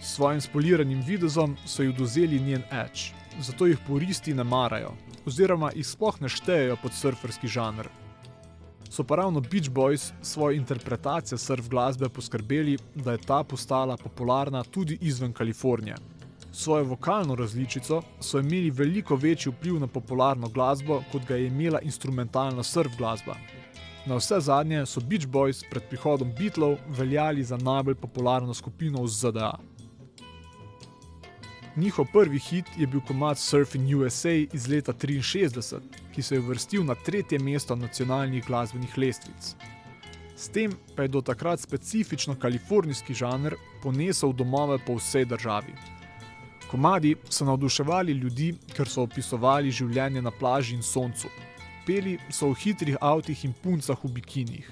S 0.00 0.14
svojim 0.14 0.40
spoliranim 0.40 1.02
videzom 1.04 1.56
so 1.66 1.82
ji 1.82 1.92
oduzeli 1.92 2.40
njen 2.40 2.64
edge, 2.72 3.12
zato 3.40 3.66
jih 3.66 3.78
puristi 3.86 4.34
ne 4.34 4.44
marajo, 4.44 4.94
oziroma 5.26 5.68
jih 5.76 5.86
sploh 5.86 6.20
ne 6.20 6.28
štejejo 6.28 6.80
pod 6.82 6.96
surferski 6.96 7.48
žanr. 7.48 7.92
So 8.90 9.04
pa 9.04 9.16
ravno 9.16 9.40
Beach 9.40 9.70
Boys 9.70 10.12
s 10.22 10.32
svojo 10.32 10.56
interpretacijo 10.56 11.38
surf 11.38 11.68
glasbe 11.68 12.08
poskrbeli, 12.08 12.78
da 12.94 13.12
je 13.12 13.18
ta 13.18 13.42
postala 13.44 13.96
popularna 13.96 14.64
tudi 14.64 14.98
izven 15.00 15.32
Kalifornije. 15.32 15.96
Svojo 16.52 16.84
vokalno 16.84 17.34
različico 17.34 18.02
so 18.20 18.38
imeli 18.38 18.70
veliko 18.70 19.16
večji 19.16 19.52
vpliv 19.52 19.80
na 19.80 19.86
popularno 19.86 20.48
glasbo, 20.48 21.02
kot 21.12 21.26
ga 21.28 21.36
je 21.36 21.46
imela 21.46 21.80
instrumentalna 21.80 22.62
surf 22.62 22.96
glasba. 22.98 23.36
Na 24.06 24.16
vse 24.16 24.40
zadnje 24.40 24.86
so 24.86 25.00
Beach 25.00 25.26
Boys 25.26 25.64
pred 25.70 25.82
prihodom 25.90 26.32
Beatlov 26.38 26.78
veljali 26.88 27.44
za 27.44 27.56
najbolj 27.56 27.94
popularno 27.94 28.54
skupino 28.54 29.02
v 29.02 29.08
ZDA. 29.08 29.52
Njihov 31.78 32.06
prvi 32.12 32.38
hit 32.38 32.66
je 32.76 32.86
bil 32.86 33.00
komat 33.06 33.38
Surfing 33.38 33.86
USA 33.96 34.32
iz 34.32 34.66
leta 34.68 34.92
1963, 34.92 35.78
ki 36.14 36.22
se 36.22 36.34
je 36.34 36.40
uvrstil 36.40 36.84
na 36.84 36.94
tretje 36.94 37.38
mesto 37.38 37.76
nacionalnih 37.76 38.46
glasbenih 38.46 38.98
lestvic. 38.98 39.54
S 40.36 40.48
tem 40.48 40.72
pa 40.96 41.02
je 41.02 41.08
do 41.08 41.20
takrat 41.20 41.60
specifično 41.60 42.34
kalifornijski 42.34 43.14
žanr 43.14 43.54
ponesel 43.82 44.32
domove 44.32 44.78
po 44.86 44.96
vsej 44.98 45.24
državi. 45.24 45.74
Komadi 46.70 47.14
so 47.30 47.44
navduševali 47.44 48.12
ljudi, 48.12 48.54
ker 48.74 48.90
so 48.90 49.06
opisovali 49.06 49.70
življenje 49.70 50.22
na 50.22 50.30
plaži 50.30 50.74
in 50.74 50.82
soncu. 50.82 51.30
Peli 51.86 52.18
so 52.30 52.50
v 52.50 52.58
hitrih 52.64 52.98
avtih 53.00 53.44
in 53.44 53.54
puncah 53.62 54.02
v 54.04 54.10
bikinih. 54.18 54.66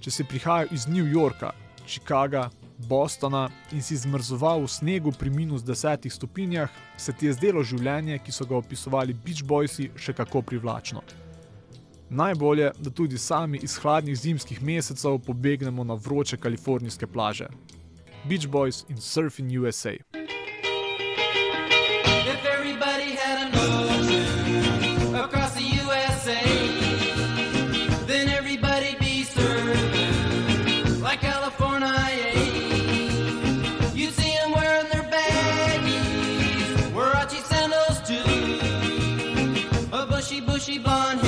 Če 0.00 0.10
si 0.10 0.26
prihajal 0.26 0.74
iz 0.74 0.88
New 0.90 1.06
Yorka, 1.06 1.54
Chicaga, 1.86 2.48
Bostona 2.88 3.48
in 3.72 3.82
si 3.82 3.96
zmrzoval 3.96 4.62
v 4.62 4.68
snegu 4.68 5.12
pri 5.12 5.30
minus 5.30 5.62
desetih 5.62 6.12
stopinjah, 6.12 6.70
se 6.96 7.12
ti 7.12 7.26
je 7.26 7.32
zdelo 7.32 7.62
življenje, 7.62 8.18
ki 8.18 8.32
so 8.32 8.46
ga 8.46 8.56
opisovali 8.56 9.14
Beach 9.14 9.44
Boysi, 9.44 9.90
še 9.96 10.12
kako 10.12 10.42
privlačno. 10.42 11.02
Najbolje, 12.12 12.72
da 12.78 12.90
tudi 12.90 13.18
sami 13.18 13.58
iz 13.62 13.78
hladnih 13.80 14.18
zimskih 14.18 14.62
mesecev 14.62 15.18
pobegnemo 15.26 15.84
na 15.84 15.94
vroče 15.94 16.36
kalifornijske 16.36 17.06
plaže. 17.06 17.48
Beach 18.28 18.46
Boys 18.46 18.84
in 18.88 19.00
Surfing 19.00 19.50
USA. 19.58 19.96
she 40.62 40.78
Bun 40.78 41.21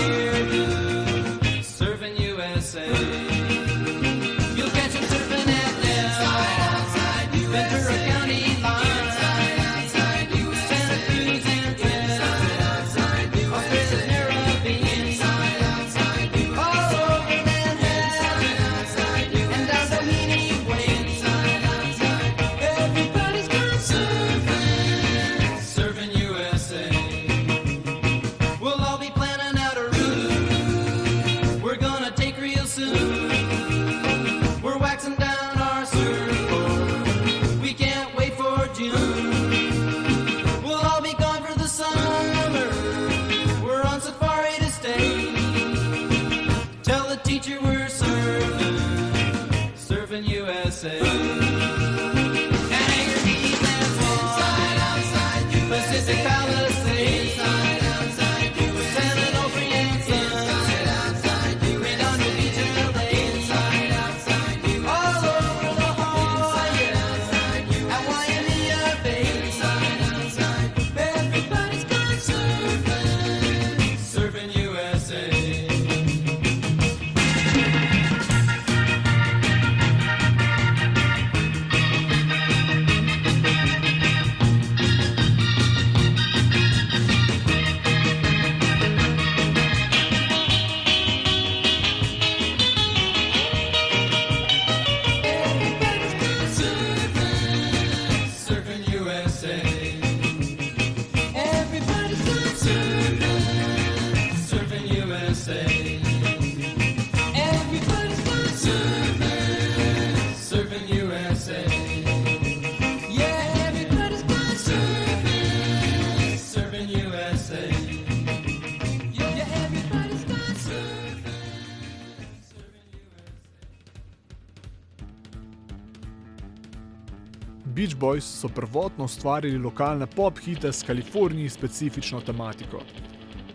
Boys 128.05 128.25
so 128.25 128.49
prvotno 128.49 129.05
ustvarili 129.05 129.59
lokalne 129.59 130.07
pop 130.07 130.39
hite 130.39 130.73
s 130.73 130.83
Kaliforniji 130.83 131.49
specifično 131.49 132.21
tematiko. 132.21 132.83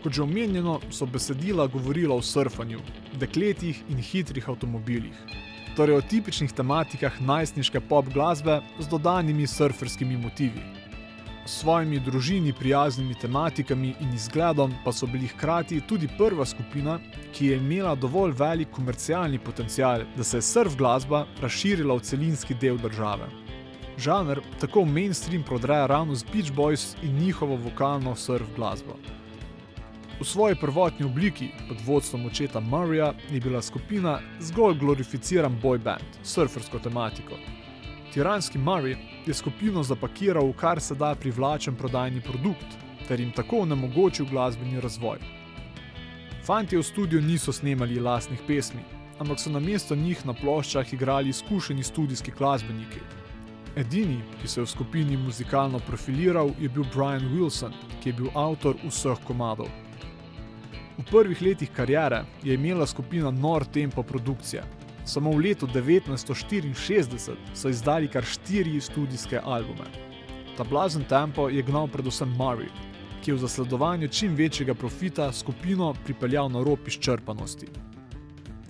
Kot 0.02 0.12
že 0.12 0.22
omenjeno, 0.22 0.80
so 0.90 1.06
besedila 1.06 1.66
govorila 1.66 2.16
o 2.16 2.22
surfanju, 2.22 2.80
dekletih 3.20 3.82
in 3.88 4.00
hitrih 4.02 4.48
avtomobilih. 4.48 5.20
Torej 5.76 5.96
o 5.96 6.02
tipičnih 6.02 6.52
tematikah 6.52 7.20
najstniške 7.20 7.80
pop 7.80 8.08
glasbe 8.14 8.56
z 8.78 8.88
dodanimi 8.90 9.46
surferskimi 9.46 10.16
motivi. 10.16 10.64
S 11.46 11.60
svojimi 11.60 12.00
družini 12.00 12.52
prijaznimi 12.52 13.14
tematikami 13.22 13.94
in 14.00 14.14
izgledom 14.14 14.74
pa 14.84 14.92
so 14.92 15.06
bili 15.06 15.30
hkrati 15.30 15.78
tudi 15.80 16.10
prva 16.18 16.46
skupina, 16.46 16.98
ki 17.32 17.52
je 17.52 17.60
imela 17.62 17.94
dovolj 17.94 18.34
velik 18.38 18.74
komercialni 18.74 19.38
potencial, 19.38 20.02
da 20.16 20.24
se 20.24 20.42
je 20.42 20.48
surf 20.50 20.76
glasba 20.76 21.26
razširila 21.42 21.94
v 21.94 22.06
celinski 22.10 22.58
del 22.58 22.82
države. 22.82 23.30
Žanr 24.00 24.40
tako 24.60 24.80
v 24.80 24.92
mainstream 24.92 25.42
prodreja 25.42 25.86
ravno 25.86 26.14
z 26.14 26.24
Beach 26.32 26.52
Boys 26.56 26.96
in 27.02 27.18
njihovo 27.18 27.56
vokalno 27.56 28.16
surf 28.16 28.46
glasbo. 28.56 28.96
V 30.20 30.24
svoji 30.24 30.54
prvotni 30.56 31.06
obliki, 31.06 31.50
pod 31.68 31.76
vodstvom 31.84 32.26
očeta 32.26 32.60
Murraya, 32.60 33.12
je 33.30 33.40
bila 33.40 33.62
skupina 33.62 34.20
zgolj 34.40 34.78
glorificiran 34.78 35.60
boy 35.62 35.78
band 35.78 36.16
surfersko 36.22 36.78
tematiko. 36.78 37.36
Tiranski 38.12 38.58
Murray 38.58 38.96
je 39.26 39.34
skupino 39.34 39.82
zapakiral 39.82 40.48
v 40.48 40.56
kar 40.56 40.80
se 40.80 40.94
da 40.94 41.14
privlačen 41.14 41.76
prodajni 41.76 42.20
produkt, 42.20 42.78
ter 43.08 43.20
jim 43.20 43.32
tako 43.32 43.58
onemogočil 43.68 44.26
glasbeni 44.30 44.80
razvoj. 44.80 45.18
Fantje 46.46 46.78
v 46.78 46.82
studiu 46.82 47.20
niso 47.20 47.52
snemali 47.52 48.00
lastnih 48.00 48.40
pesmi, 48.46 48.80
ampak 49.18 49.40
so 49.40 49.50
namesto 49.50 49.94
njih 49.94 50.26
na 50.26 50.32
ploščah 50.32 50.92
igrali 50.92 51.28
izkušeni 51.28 51.82
studijski 51.82 52.32
glasbeniki. 52.38 53.00
Edini, 53.76 54.22
ki 54.40 54.48
se 54.48 54.60
je 54.60 54.64
v 54.64 54.70
skupini 54.70 55.16
muzikalno 55.16 55.78
profiliral, 55.78 56.50
je 56.60 56.68
bil 56.68 56.84
Brian 56.94 57.22
Wilson, 57.30 57.72
ki 58.02 58.08
je 58.08 58.12
bil 58.18 58.30
avtor 58.34 58.76
vseh 58.82 59.18
komadov. 59.26 59.68
V 60.98 61.04
prvih 61.10 61.42
letih 61.42 61.70
kariere 61.70 62.24
je 62.42 62.54
imela 62.54 62.86
skupina 62.86 63.30
nor 63.30 63.64
tempo 63.64 64.02
produkcije. 64.02 64.62
Samo 65.04 65.30
v 65.30 65.38
letu 65.46 65.66
1964 65.66 67.36
so 67.54 67.68
izdali 67.68 68.08
kar 68.08 68.24
štiri 68.24 68.80
studijske 68.80 69.40
albume. 69.44 69.86
Ta 70.56 70.64
blazen 70.64 71.04
tempo 71.04 71.48
je 71.48 71.62
gnal 71.62 71.88
predvsem 71.88 72.34
Murray, 72.36 72.68
ki 73.22 73.30
je 73.30 73.34
v 73.34 73.38
zasledovanju 73.38 74.08
čim 74.08 74.34
večjega 74.34 74.74
profita 74.74 75.32
skupino 75.32 75.94
pripeljal 76.04 76.50
na 76.50 76.62
rob 76.64 76.78
izčrpanosti. 76.86 77.66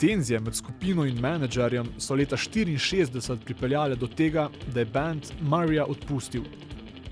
Tenzije 0.01 0.41
med 0.41 0.55
skupino 0.55 1.05
in 1.05 1.19
menedžerjem 1.21 1.89
so 1.99 2.15
leta 2.17 2.37
1964 2.37 3.45
pripeljale 3.45 3.97
do 3.97 4.07
tega, 4.07 4.47
da 4.73 4.81
je 4.81 4.87
band 4.87 5.27
Murraya 5.41 5.85
odpustil. 5.85 6.45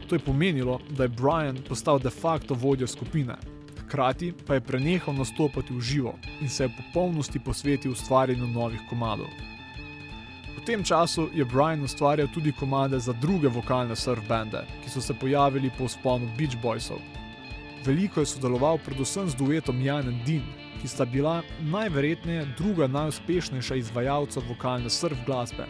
To 0.09 0.15
je 0.15 0.19
pomenilo, 0.25 0.79
da 0.97 1.03
je 1.05 1.09
Brian 1.09 1.59
postal 1.69 1.99
de 1.99 2.11
facto 2.11 2.55
vodja 2.55 2.87
skupine, 2.87 3.37
hkrati 3.83 4.33
pa 4.47 4.55
je 4.55 4.61
prenehal 4.61 5.15
nastopati 5.15 5.75
v 5.75 5.81
živo 5.81 6.15
in 6.41 6.49
se 6.49 6.65
je 6.65 6.69
v 6.69 6.77
popolnosti 6.79 7.39
posvetil 7.39 7.93
ustvarjanju 7.93 8.47
novih 8.47 8.81
komadov. 8.89 9.29
V 10.57 10.65
tem 10.65 10.85
času 10.85 11.29
je 11.35 11.45
Brian 11.45 11.85
ustvarjal 11.85 12.29
tudi 12.35 12.53
komade 12.53 12.99
za 12.99 13.13
druge 13.13 13.49
vokalne 13.49 13.97
surf 13.97 14.25
bende, 14.29 14.65
ki 14.85 14.91
so 14.91 15.01
se 15.01 15.15
pojavili 15.15 15.71
po 15.79 15.89
sponu 15.89 16.31
Beach 16.39 16.57
Boysov. 16.63 17.05
Veliko 17.85 18.21
je 18.21 18.27
sodeloval 18.27 18.79
predvsem 18.79 19.29
z 19.29 19.37
duetom 19.37 19.83
Jan 19.83 20.09
in 20.09 20.25
Dean, 20.27 20.68
ki 20.81 20.89
sta 20.89 21.05
bila 21.05 21.43
najverjetneje 21.61 22.47
druga 22.59 22.87
najuspešnejša 22.87 23.75
izvajalca 23.75 24.41
vokalne 24.49 24.91
surf 24.91 25.19
glasbe. 25.27 25.67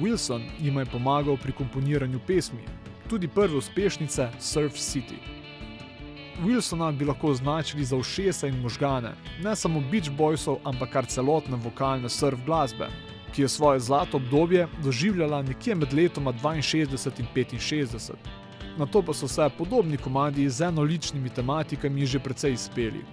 Wilson 0.00 0.42
jim 0.60 0.78
je 0.78 0.86
pomagal 0.86 1.36
pri 1.36 1.52
komponiranju 1.52 2.20
pesmi, 2.26 2.64
tudi 3.08 3.28
prve 3.28 3.56
uspešnice 3.56 4.28
Surf 4.40 4.74
City. 4.74 5.18
Wilsona 6.42 6.92
bi 6.92 7.04
lahko 7.04 7.28
označili 7.28 7.84
za 7.84 7.96
ušesa 7.96 8.46
in 8.46 8.60
možgane, 8.60 9.12
ne 9.42 9.56
samo 9.56 9.80
Beach 9.80 10.10
Boysov, 10.10 10.56
ampak 10.64 10.90
kar 10.90 11.06
celotne 11.06 11.56
vokalne 11.56 12.08
surf 12.08 12.38
glasbe, 12.46 12.88
ki 13.34 13.42
je 13.42 13.48
svoje 13.48 13.80
zlato 13.80 14.16
obdobje 14.16 14.68
doživljala 14.82 15.42
nekje 15.42 15.74
med 15.74 15.92
letoma 15.92 16.32
62 16.32 17.52
in 17.52 17.58
65. 17.58 18.12
Na 18.78 18.86
to 18.86 19.02
pa 19.02 19.14
so 19.14 19.28
se 19.28 19.48
podobni 19.58 19.96
komadi 19.96 20.48
z 20.50 20.60
enoličnimi 20.60 21.30
tematikami 21.30 22.06
že 22.06 22.18
precej 22.18 22.52
izpeli. 22.52 23.04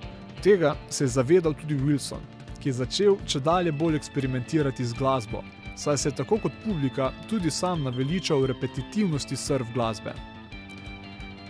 Tega 0.41 0.75
se 0.89 1.03
je 1.03 1.07
zavedal 1.07 1.53
tudi 1.53 1.75
Wilson, 1.75 2.21
ki 2.59 2.69
je 2.69 2.73
začel 2.73 3.17
če 3.29 3.39
dalje 3.45 3.71
bolj 3.71 3.99
eksperimentirati 3.99 4.85
z 4.85 4.97
glasbo, 4.97 5.43
saj 5.77 5.97
se 5.97 6.09
je 6.09 6.15
tako 6.17 6.39
kot 6.41 6.55
publika 6.63 7.11
tudi 7.29 7.51
sam 7.51 7.83
naveličal 7.83 8.47
repetitivnosti 8.49 9.37
surf 9.37 9.69
glasbe. 9.73 10.13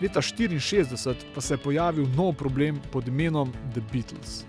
Leta 0.01 0.19
1964 0.19 1.23
pa 1.35 1.41
se 1.41 1.53
je 1.53 1.57
pojavil 1.63 2.09
nov 2.17 2.33
problem 2.33 2.81
pod 2.91 3.07
imenom 3.07 3.53
The 3.73 3.83
Beatles. 3.93 4.43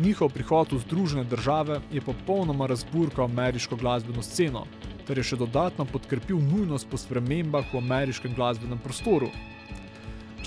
Njihov 0.00 0.32
prihod 0.32 0.72
v 0.72 0.78
Združene 0.78 1.24
države 1.24 1.80
je 1.92 2.00
popolnoma 2.00 2.66
razburkal 2.66 3.24
ameriško 3.24 3.76
glasbeno 3.76 4.22
sceno, 4.22 4.64
ter 5.06 5.18
je 5.18 5.24
še 5.24 5.36
dodatno 5.36 5.84
podkrepil 5.84 6.40
nujnost 6.40 6.88
po 6.88 6.96
spremembah 6.96 7.68
v 7.74 7.82
ameriškem 7.84 8.32
glasbenem 8.34 8.78
prostoru. 8.78 9.28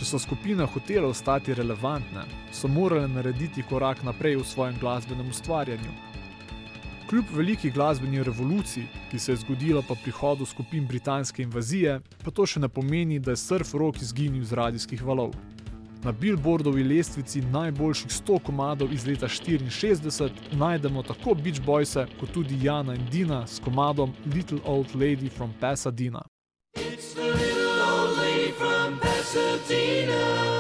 Če 0.02 0.08
so 0.10 0.18
skupine 0.18 0.66
hotele 0.66 1.06
ostati 1.06 1.54
relevantne, 1.54 2.24
so 2.50 2.66
morale 2.66 3.06
narediti 3.06 3.62
korak 3.70 4.00
naprej 4.02 4.40
v 4.40 4.46
svojem 4.50 4.80
glasbenem 4.82 5.28
ustvarjanju. 5.30 5.92
Kljub 7.06 7.30
veliki 7.38 7.70
glasbeni 7.70 8.24
revoluciji, 8.26 8.88
ki 9.12 9.20
se 9.20 9.36
je 9.36 9.44
zgodila 9.44 9.86
po 9.86 9.94
prihodu 10.02 10.48
skupin 10.50 10.90
britanske 10.90 11.46
invazije, 11.46 12.00
pa 12.26 12.34
to 12.34 12.48
še 12.50 12.64
ne 12.66 12.72
pomeni, 12.80 13.20
da 13.22 13.36
je 13.36 13.44
surf 13.44 13.76
rock 13.78 14.02
izginil 14.02 14.42
z 14.42 14.58
radijskih 14.58 15.06
valov. 15.06 15.38
Na 16.02 16.10
Billboardovi 16.18 16.82
lestvici 16.96 17.46
najboljših 17.54 18.18
100 18.18 18.42
komadov 18.50 18.98
iz 18.98 19.06
leta 19.06 19.30
1964 19.30 20.58
najdemo 20.58 21.06
tako 21.06 21.38
Beach 21.38 21.62
Boyse 21.62 22.10
kot 22.18 22.34
tudi 22.34 22.58
Jana 22.66 22.98
in 22.98 23.06
Dina 23.14 23.46
s 23.46 23.62
komadom 23.62 24.18
Little 24.34 24.66
Old 24.66 24.98
Lady 24.98 25.30
from 25.30 25.54
Pasadena. 25.62 26.26
It's 26.74 27.21
Pasadena. 29.34 30.51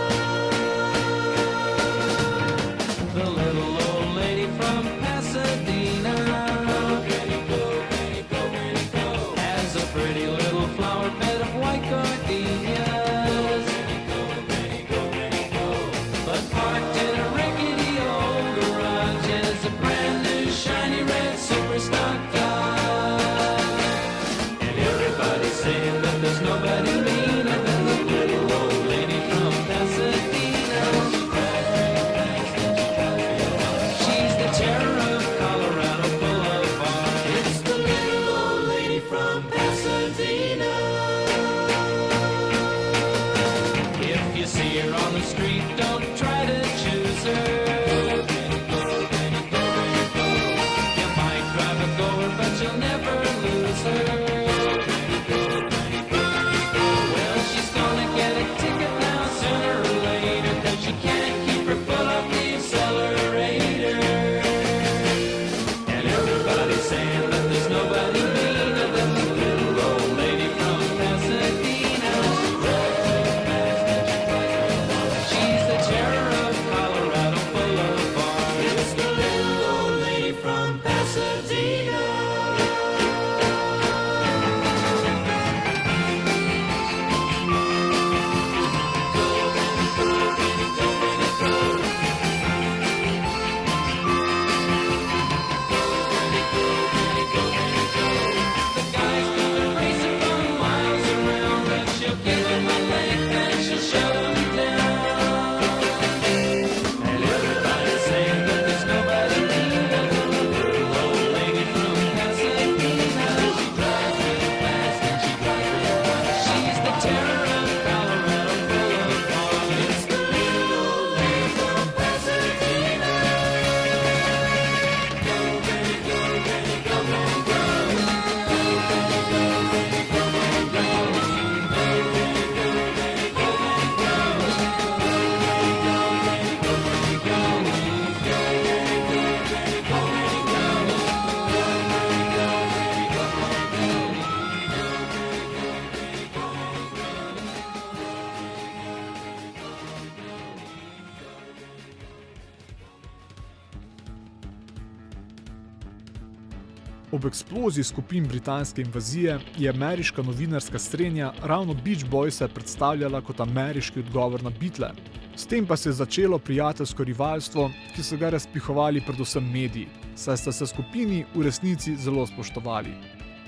Ob 157.22 157.28
eksploziji 157.28 157.84
skupin 157.84 158.28
britanske 158.28 158.82
invazije 158.82 159.40
je 159.58 159.70
ameriška 159.70 160.22
novinarska 160.22 160.80
strenja 160.80 161.34
ravno 161.44 161.74
Beach 161.74 162.06
Boyse 162.12 162.48
predstavljala 162.48 163.22
kot 163.22 163.40
ameriški 163.40 164.00
odgovor 164.00 164.44
na 164.44 164.50
Beatle. 164.50 164.90
S 165.36 165.46
tem 165.46 165.68
pa 165.68 165.78
se 165.78 165.90
je 165.90 165.94
začelo 165.94 166.40
prijateljsko 166.40 167.04
rivalstvo, 167.04 167.70
ki 167.96 168.04
so 168.04 168.18
ga 168.18 168.30
razpihovali 168.30 169.04
predvsem 169.06 169.52
mediji, 169.52 169.88
saj 170.16 170.38
sta 170.38 170.52
se 170.52 170.68
skupini 170.68 171.26
v 171.36 171.46
resnici 171.46 171.96
zelo 171.96 172.26
spoštovali. 172.28 172.96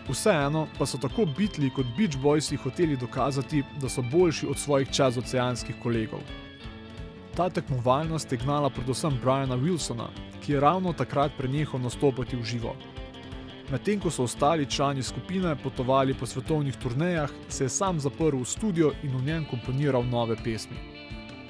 Vseeno 0.10 0.68
pa 0.78 0.86
so 0.86 1.02
tako 1.02 1.26
Beatli 1.26 1.74
kot 1.74 1.90
Beach 1.98 2.22
Boysi 2.22 2.62
hoteli 2.62 2.98
dokazati, 2.98 3.64
da 3.82 3.90
so 3.90 4.06
boljši 4.12 4.48
od 4.48 4.58
svojih 4.58 4.92
čazoceanskih 4.92 5.82
kolegov. 5.84 6.22
Ta 7.36 7.50
tekmovalnost 7.50 8.32
je 8.32 8.38
gnala 8.38 8.70
predvsem 8.70 9.18
Briana 9.24 9.58
Wilsona, 9.58 10.12
ki 10.46 10.52
je 10.52 10.60
ravno 10.60 10.94
takrat 10.94 11.32
prenehal 11.38 11.82
nastopati 11.82 12.38
v 12.38 12.44
živo. 12.44 12.76
Medtem 13.72 14.00
ko 14.00 14.12
so 14.12 14.24
ostali 14.24 14.66
člani 14.66 15.04
skupine 15.04 15.56
potovali 15.64 16.14
po 16.14 16.26
svetovnih 16.26 16.76
turnejah, 16.76 17.30
se 17.50 17.64
je 17.64 17.70
sam 17.70 18.00
zaprl 18.00 18.38
v 18.38 18.46
studio 18.46 18.92
in 19.04 19.16
v 19.18 19.22
njem 19.26 19.46
komponiral 19.50 20.04
nove 20.04 20.36
pesmi. 20.44 20.78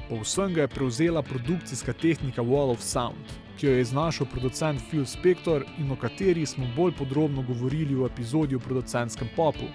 Po 0.09 0.19
vsem 0.21 0.53
ga 0.53 0.61
je 0.61 0.67
prevzela 0.67 1.21
produkcijska 1.21 1.93
tehnika 1.93 2.41
Wall 2.41 2.71
of 2.71 2.81
Sound, 2.81 3.33
ki 3.57 3.65
jo 3.65 3.71
je 3.73 3.81
iznašel 3.81 4.27
producent 4.27 4.81
Phil 4.89 5.05
Spector 5.05 5.65
in 5.77 5.91
o 5.91 5.95
kateri 5.95 6.45
smo 6.45 6.67
bolj 6.75 6.93
podrobno 6.97 7.41
govorili 7.41 7.95
v 7.95 8.05
epizodi 8.05 8.55
o 8.55 8.59
producentskem 8.59 9.29
popu. 9.35 9.65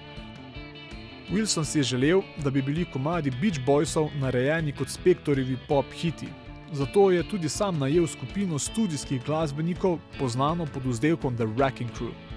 Wilson 1.31 1.65
si 1.65 1.79
je 1.79 1.83
želel, 1.83 2.21
da 2.43 2.49
bi 2.49 2.61
bili 2.61 2.85
komadi 2.85 3.31
Beach 3.41 3.59
Boysov 3.65 4.09
narejeni 4.19 4.71
kot 4.71 4.89
Spectorjevi 4.89 5.57
pop 5.67 5.85
hiti. 5.93 6.27
Zato 6.71 7.11
je 7.11 7.23
tudi 7.29 7.49
sam 7.49 7.79
najel 7.79 8.07
skupino 8.07 8.59
studijskih 8.59 9.25
glasbenikov, 9.25 9.99
poznano 10.19 10.65
pod 10.65 10.85
vzdevkom 10.85 11.35
The 11.35 11.45
Wrecking 11.45 11.89
Crew. 11.97 12.28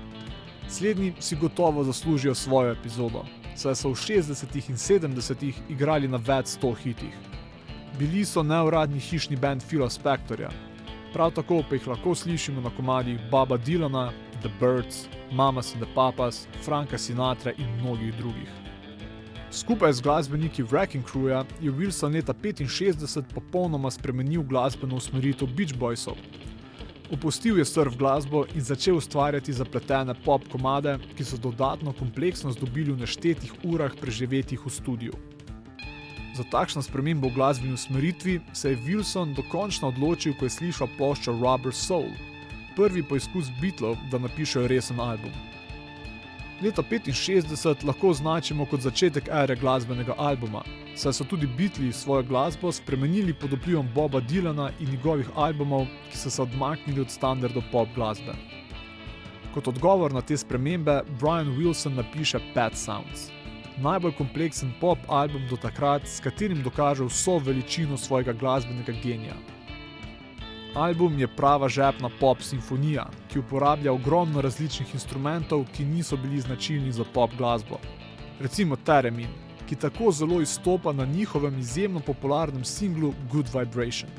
Slednji 0.68 1.12
si 1.20 1.36
gotovo 1.36 1.84
zaslužijo 1.84 2.34
svojo 2.34 2.72
epizodo, 2.72 3.24
saj 3.56 3.74
so 3.74 3.88
v 3.88 3.94
60. 3.94 4.70
in 4.70 4.76
70. 4.76 5.52
igrali 5.68 6.08
na 6.08 6.16
več 6.16 6.46
sto 6.46 6.72
hitih. 6.72 7.14
Bili 7.98 8.24
so 8.24 8.42
neuradni 8.42 9.00
hišni 9.00 9.36
band 9.36 9.62
Phila 9.68 9.90
Spectorja, 9.90 10.50
prav 11.12 11.30
tako 11.36 11.62
pa 11.68 11.76
jih 11.76 11.86
lahko 11.86 12.14
slišimo 12.14 12.60
na 12.60 12.70
komadih 12.76 13.20
Baba 13.30 13.58
Dylana, 13.58 14.10
The 14.42 14.50
Birds, 14.60 15.08
Mamas 15.32 15.74
and 15.74 15.84
the 15.84 15.94
Papas, 15.94 16.46
Franka 16.64 16.98
Sinatra 16.98 17.52
in 17.58 17.68
mnogih 17.80 18.16
drugih. 18.16 18.48
Skupaj 19.52 19.92
z 19.92 20.00
glasbeniki 20.00 20.62
Wrecking 20.62 21.04
Crewja 21.04 21.44
je 21.60 21.70
Wilson 21.70 22.12
leta 22.12 22.32
1965 22.32 23.22
popolnoma 23.34 23.90
spremenil 23.90 24.42
glasbeno 24.42 24.96
usmeritev 24.96 25.48
Beach 25.56 25.74
Boysov. 25.74 26.16
Opustil 27.12 27.58
je 27.58 27.64
surf 27.64 27.96
glasbo 27.96 28.46
in 28.54 28.60
začel 28.64 28.96
ustvarjati 28.96 29.52
zapletene 29.52 30.14
pop 30.24 30.46
komade, 30.48 30.94
ki 31.16 31.24
so 31.24 31.36
dodatno 31.36 31.92
kompleksnost 31.92 32.60
dobili 32.60 32.92
v 32.92 33.04
neštetih 33.04 33.52
urah 33.68 33.92
preživetih 34.00 34.62
v 34.64 34.72
studiu. 34.72 35.12
Za 36.32 36.46
takšno 36.48 36.80
spremembo 36.82 37.28
v 37.28 37.36
glasbeni 37.36 37.76
usmeritvi 37.76 38.38
se 38.56 38.72
je 38.72 38.80
Wilson 38.86 39.34
dokončno 39.36 39.92
odločil, 39.92 40.32
ko 40.40 40.48
je 40.48 40.56
slišal 40.56 40.88
ploščo 40.96 41.36
Rubber 41.36 41.76
Soul, 41.76 42.08
prvi 42.76 43.04
poizkus 43.04 43.52
Beatlov, 43.60 44.00
da 44.08 44.16
napišejo 44.16 44.64
resen 44.72 45.00
album. 45.00 45.36
Leto 46.62 46.82
65 46.82 47.84
lahko 47.84 48.08
označimo 48.08 48.66
kot 48.70 48.80
začetek 48.80 49.28
ere 49.34 49.56
glasbenega 49.58 50.14
albuma, 50.18 50.60
saj 50.94 51.16
so 51.16 51.24
tudi 51.26 51.46
Beatli 51.58 51.88
svojo 51.92 52.22
glasbo 52.22 52.70
spremenili 52.72 53.34
pod 53.34 53.52
vplivom 53.52 53.88
Boba 53.94 54.20
Dylana 54.20 54.68
in 54.80 54.90
njegovih 54.90 55.30
albumov, 55.34 55.86
ki 56.10 56.18
so 56.18 56.30
se 56.30 56.42
odmaknili 56.42 57.00
od 57.00 57.10
standardov 57.10 57.62
pop 57.72 57.88
glasbe. 57.94 58.34
Kot 59.54 59.68
odgovor 59.68 60.14
na 60.14 60.22
te 60.22 60.36
spremembe 60.38 61.00
Brian 61.18 61.50
Wilson 61.58 61.96
napiše 61.98 62.38
Pet 62.54 62.78
Sounds, 62.78 63.30
najbolj 63.82 64.14
kompleksen 64.20 64.70
pop 64.80 64.98
album 65.08 65.42
do 65.50 65.56
takrat, 65.56 66.06
s 66.06 66.20
katerim 66.20 66.62
dokaže 66.62 67.10
vso 67.10 67.38
veličino 67.38 67.98
svojega 67.98 68.32
glasbenega 68.32 68.94
genija. 69.02 69.34
Album 70.74 71.18
je 71.18 71.28
prava 71.28 71.68
žepna 71.68 72.08
pop 72.20 72.40
simfonija, 72.40 73.04
ki 73.28 73.38
uporablja 73.38 73.92
ogromno 73.92 74.40
različnih 74.40 74.94
instrumentov, 74.94 75.66
ki 75.76 75.84
niso 75.84 76.16
bili 76.16 76.40
značilni 76.40 76.92
za 76.92 77.04
pop 77.14 77.30
glasbo. 77.38 77.76
Recimo 78.40 78.76
Teremin, 78.76 79.28
ki 79.68 79.76
tako 79.76 80.12
zelo 80.12 80.40
izstopa 80.40 80.92
na 80.92 81.04
njihovem 81.04 81.58
izjemno 81.58 82.00
popularnem 82.00 82.64
singlu 82.64 83.12
Good 83.32 83.48
Vibration. 83.54 84.10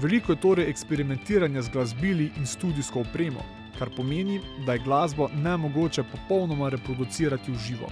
Veliko 0.00 0.32
je 0.32 0.40
torej 0.40 0.70
eksperimentiranja 0.70 1.62
z 1.62 1.70
glasbili 1.72 2.30
in 2.36 2.46
studijsko 2.46 3.00
opremo, 3.00 3.42
kar 3.78 3.90
pomeni, 3.96 4.40
da 4.66 4.72
je 4.72 4.84
glasbo 4.84 5.28
nemogoče 5.34 6.04
popolnoma 6.12 6.68
reproducirati 6.68 7.52
v 7.52 7.58
živo. 7.58 7.90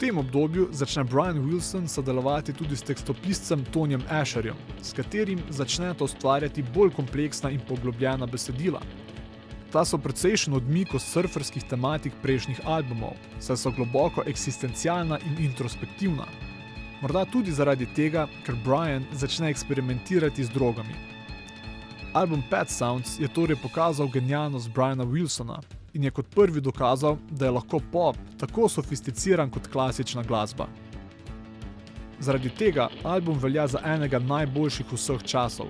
Tem 0.00 0.18
obdobju 0.18 0.68
začne 0.72 1.04
Brian 1.04 1.38
Wilson 1.44 1.88
sodelovati 1.88 2.52
tudi 2.52 2.76
s 2.76 2.82
tekstopiscem 2.82 3.64
Tonyjem 3.64 4.02
Asherjem, 4.08 4.56
s 4.82 4.92
katerim 4.96 5.42
začneta 5.50 6.04
ustvarjati 6.04 6.64
bolj 6.74 6.90
kompleksna 6.96 7.50
in 7.50 7.60
poglobljena 7.68 8.26
besedila. 8.26 8.80
Ta 9.72 9.84
so 9.84 9.98
precejšen 9.98 10.54
odmik 10.56 10.94
od 10.94 11.02
surferskih 11.02 11.66
tematik 11.68 12.16
prejšnjih 12.22 12.60
albumov, 12.64 13.12
saj 13.40 13.56
so 13.60 13.72
globoko 13.76 14.24
eksistencialna 14.26 15.18
in 15.18 15.44
introspektivna. 15.44 16.24
Morda 17.02 17.26
tudi 17.28 17.52
zaradi 17.52 17.88
tega, 17.96 18.24
ker 18.46 18.56
Brian 18.64 19.04
začne 19.12 19.50
eksperimentirati 19.52 20.44
z 20.44 20.56
drogami. 20.56 20.96
Album 22.12 22.40
Pet 22.50 22.72
Sounds 22.72 23.18
je 23.20 23.28
torej 23.28 23.60
pokazal 23.60 24.08
genialnost 24.08 24.72
Briana 24.72 25.04
Wilsona 25.04 25.60
in 25.94 26.04
je 26.04 26.10
kot 26.10 26.26
prvi 26.34 26.60
dokazal, 26.60 27.16
da 27.30 27.44
je 27.44 27.50
lahko 27.50 27.80
pop 27.92 28.16
tako 28.38 28.68
sofisticiran 28.68 29.50
kot 29.50 29.66
klasična 29.66 30.22
glasba. 30.22 30.66
Zaradi 32.20 32.50
tega 32.50 32.88
album 33.02 33.38
velja 33.38 33.66
za 33.66 33.80
enega 33.84 34.18
najboljših 34.18 34.92
vseh 34.92 35.22
časov. 35.24 35.66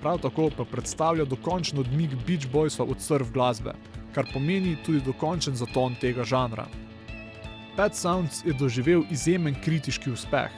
Prav 0.00 0.18
tako 0.22 0.50
pa 0.56 0.64
predstavlja 0.64 1.24
dokončen 1.24 1.78
odmik 1.78 2.14
Beach 2.26 2.46
Boysov 2.52 2.90
od 2.90 3.00
surf 3.00 3.32
glasbe, 3.32 3.72
kar 4.14 4.28
pomeni 4.32 4.76
tudi 4.86 5.00
dokončen 5.00 5.56
zaton 5.56 5.96
tega 6.00 6.24
žanra. 6.24 6.66
Pet 7.76 7.94
Sounds 7.94 8.44
je 8.44 8.52
doživel 8.52 9.02
izjemen 9.10 9.56
kritiški 9.64 10.10
uspeh, 10.10 10.50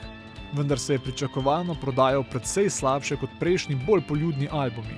vendar 0.53 0.79
se 0.79 0.93
je 0.93 0.99
pričakovano 0.99 1.75
prodajal 1.81 2.23
precej 2.23 2.69
slabše 2.69 3.17
kot 3.17 3.29
prejšnji 3.39 3.75
bolj 3.87 4.01
poljudni 4.07 4.47
albumi. 4.51 4.97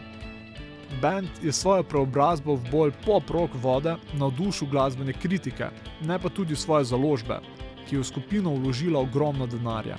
Band 1.01 1.29
je 1.43 1.51
svojo 1.51 1.83
preobrazbo 1.83 2.55
v 2.55 2.71
bolj 2.71 2.91
pop-rock 3.05 3.55
vode 3.61 3.95
navdušil 4.13 4.67
glasbene 4.67 5.13
kritike, 5.13 5.69
ne 6.01 6.19
pa 6.19 6.29
tudi 6.29 6.55
svoje 6.55 6.85
založbe, 6.85 7.39
ki 7.87 7.95
je 7.95 8.01
v 8.01 8.07
skupino 8.07 8.53
vložila 8.55 8.99
ogromno 8.99 9.47
denarja. 9.47 9.97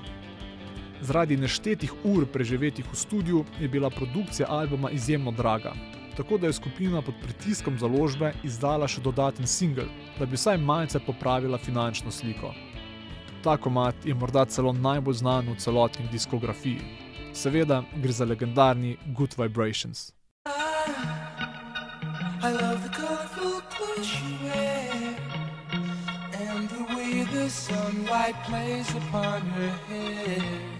Zaradi 1.00 1.37
neštetih 1.37 1.92
ur 2.04 2.26
preživetih 2.26 2.87
v 2.92 2.96
studiu 2.96 3.44
je 3.61 3.68
bila 3.68 3.90
produkcija 3.90 4.48
albuma 4.48 4.90
izjemno 4.90 5.33
draga, 5.33 5.74
tako 6.16 6.38
da 6.38 6.46
je 6.46 6.52
skupina 6.52 7.02
pod 7.02 7.14
pritiskom 7.22 7.78
založbe 7.78 8.33
izdala 8.42 8.88
še 8.88 9.02
dodaten 9.02 9.46
singel, 9.46 9.90
da 10.18 10.26
bi 10.26 10.37
vsaj 10.37 10.59
malce 10.59 11.00
popravila 11.07 11.59
finančno 11.59 12.11
sliko. 12.11 12.54
Ta 13.44 13.57
komat 13.57 14.07
je 14.07 14.14
morda 14.14 14.44
celo 14.44 14.72
najbolj 14.72 15.20
znan 15.20 15.52
v 15.52 15.57
celotni 15.61 16.09
diskografiji. 16.12 16.80
Seveda 17.35 17.83
gre 17.96 18.12
za 18.12 18.24
legendarni 18.24 18.96
Good 19.12 19.35
Vibrations. 19.37 20.12
I 22.44 22.50
love 22.50 22.83
the 22.83 22.90
colorful 22.90 23.62
clothes 23.70 24.20
you 24.20 24.37
wear 24.44 25.16
and 26.35 26.68
the 26.68 26.94
way 26.94 27.22
the 27.22 27.48
sunlight 27.48 28.35
plays 28.44 28.90
upon 28.90 29.40
her 29.40 29.70
hair. 29.88 30.74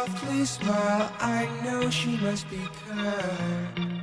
softly 0.07 0.45
smile, 0.45 1.11
I 1.19 1.47
know 1.63 1.89
she 1.91 2.17
must 2.17 2.49
be 2.49 2.61
kind. 2.87 4.01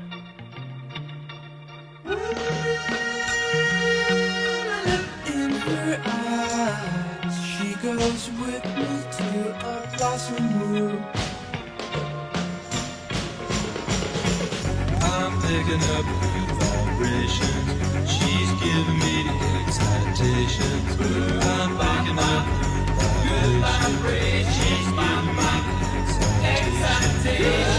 in 5.35 5.51
her 5.67 6.01
eyes, 6.07 7.35
she 7.51 7.75
goes 7.83 8.31
with 8.41 8.65
me 8.79 8.91
to 9.19 9.29
a 9.71 9.97
blossom 9.97 10.47
room. 10.61 11.05
I'm 15.13 15.33
picking 15.43 15.85
up 15.97 16.07
good 16.23 16.51
vibrations. 16.61 18.11
She's 18.15 18.51
giving 18.63 18.99
me 19.05 19.15
the 19.29 19.37
excitations. 19.61 20.91
I'm 21.55 21.71
picking 21.83 22.19
up 22.33 22.45
good 23.25 23.61
vibrations. 23.63 24.77
City. 27.19 27.77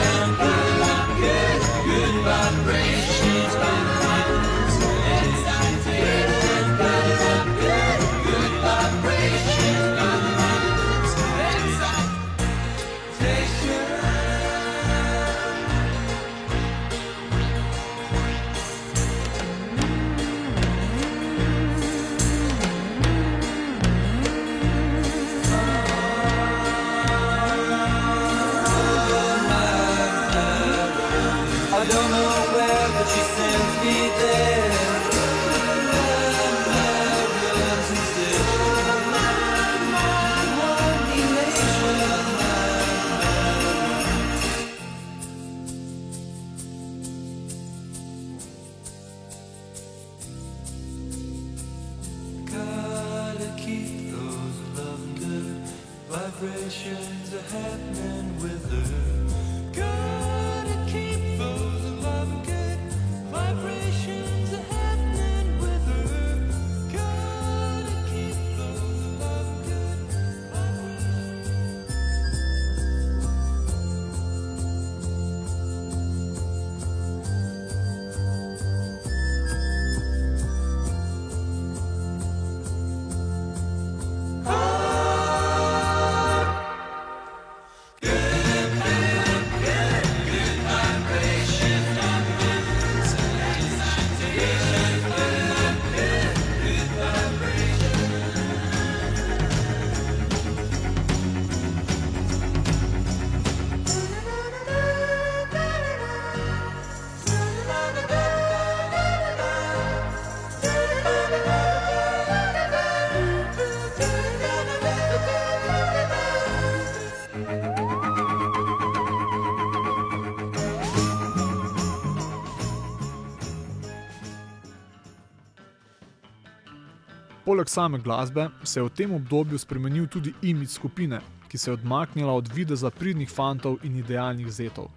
Poleg 127.50 127.70
same 127.70 127.98
glasbe 127.98 128.50
se 128.64 128.80
je 128.80 128.84
v 128.84 128.90
tem 128.94 129.14
obdobju 129.16 129.58
spremenil 129.58 130.06
tudi 130.08 130.34
imidž 130.42 130.70
skupine, 130.70 131.18
ki 131.50 131.58
se 131.58 131.72
je 131.72 131.74
odmaknila 131.74 132.34
od 132.34 132.48
videza 132.54 132.92
pridnih 132.94 133.30
fantov 133.30 133.80
in 133.84 133.96
idealnih 133.98 134.52
zetov. 134.54 134.92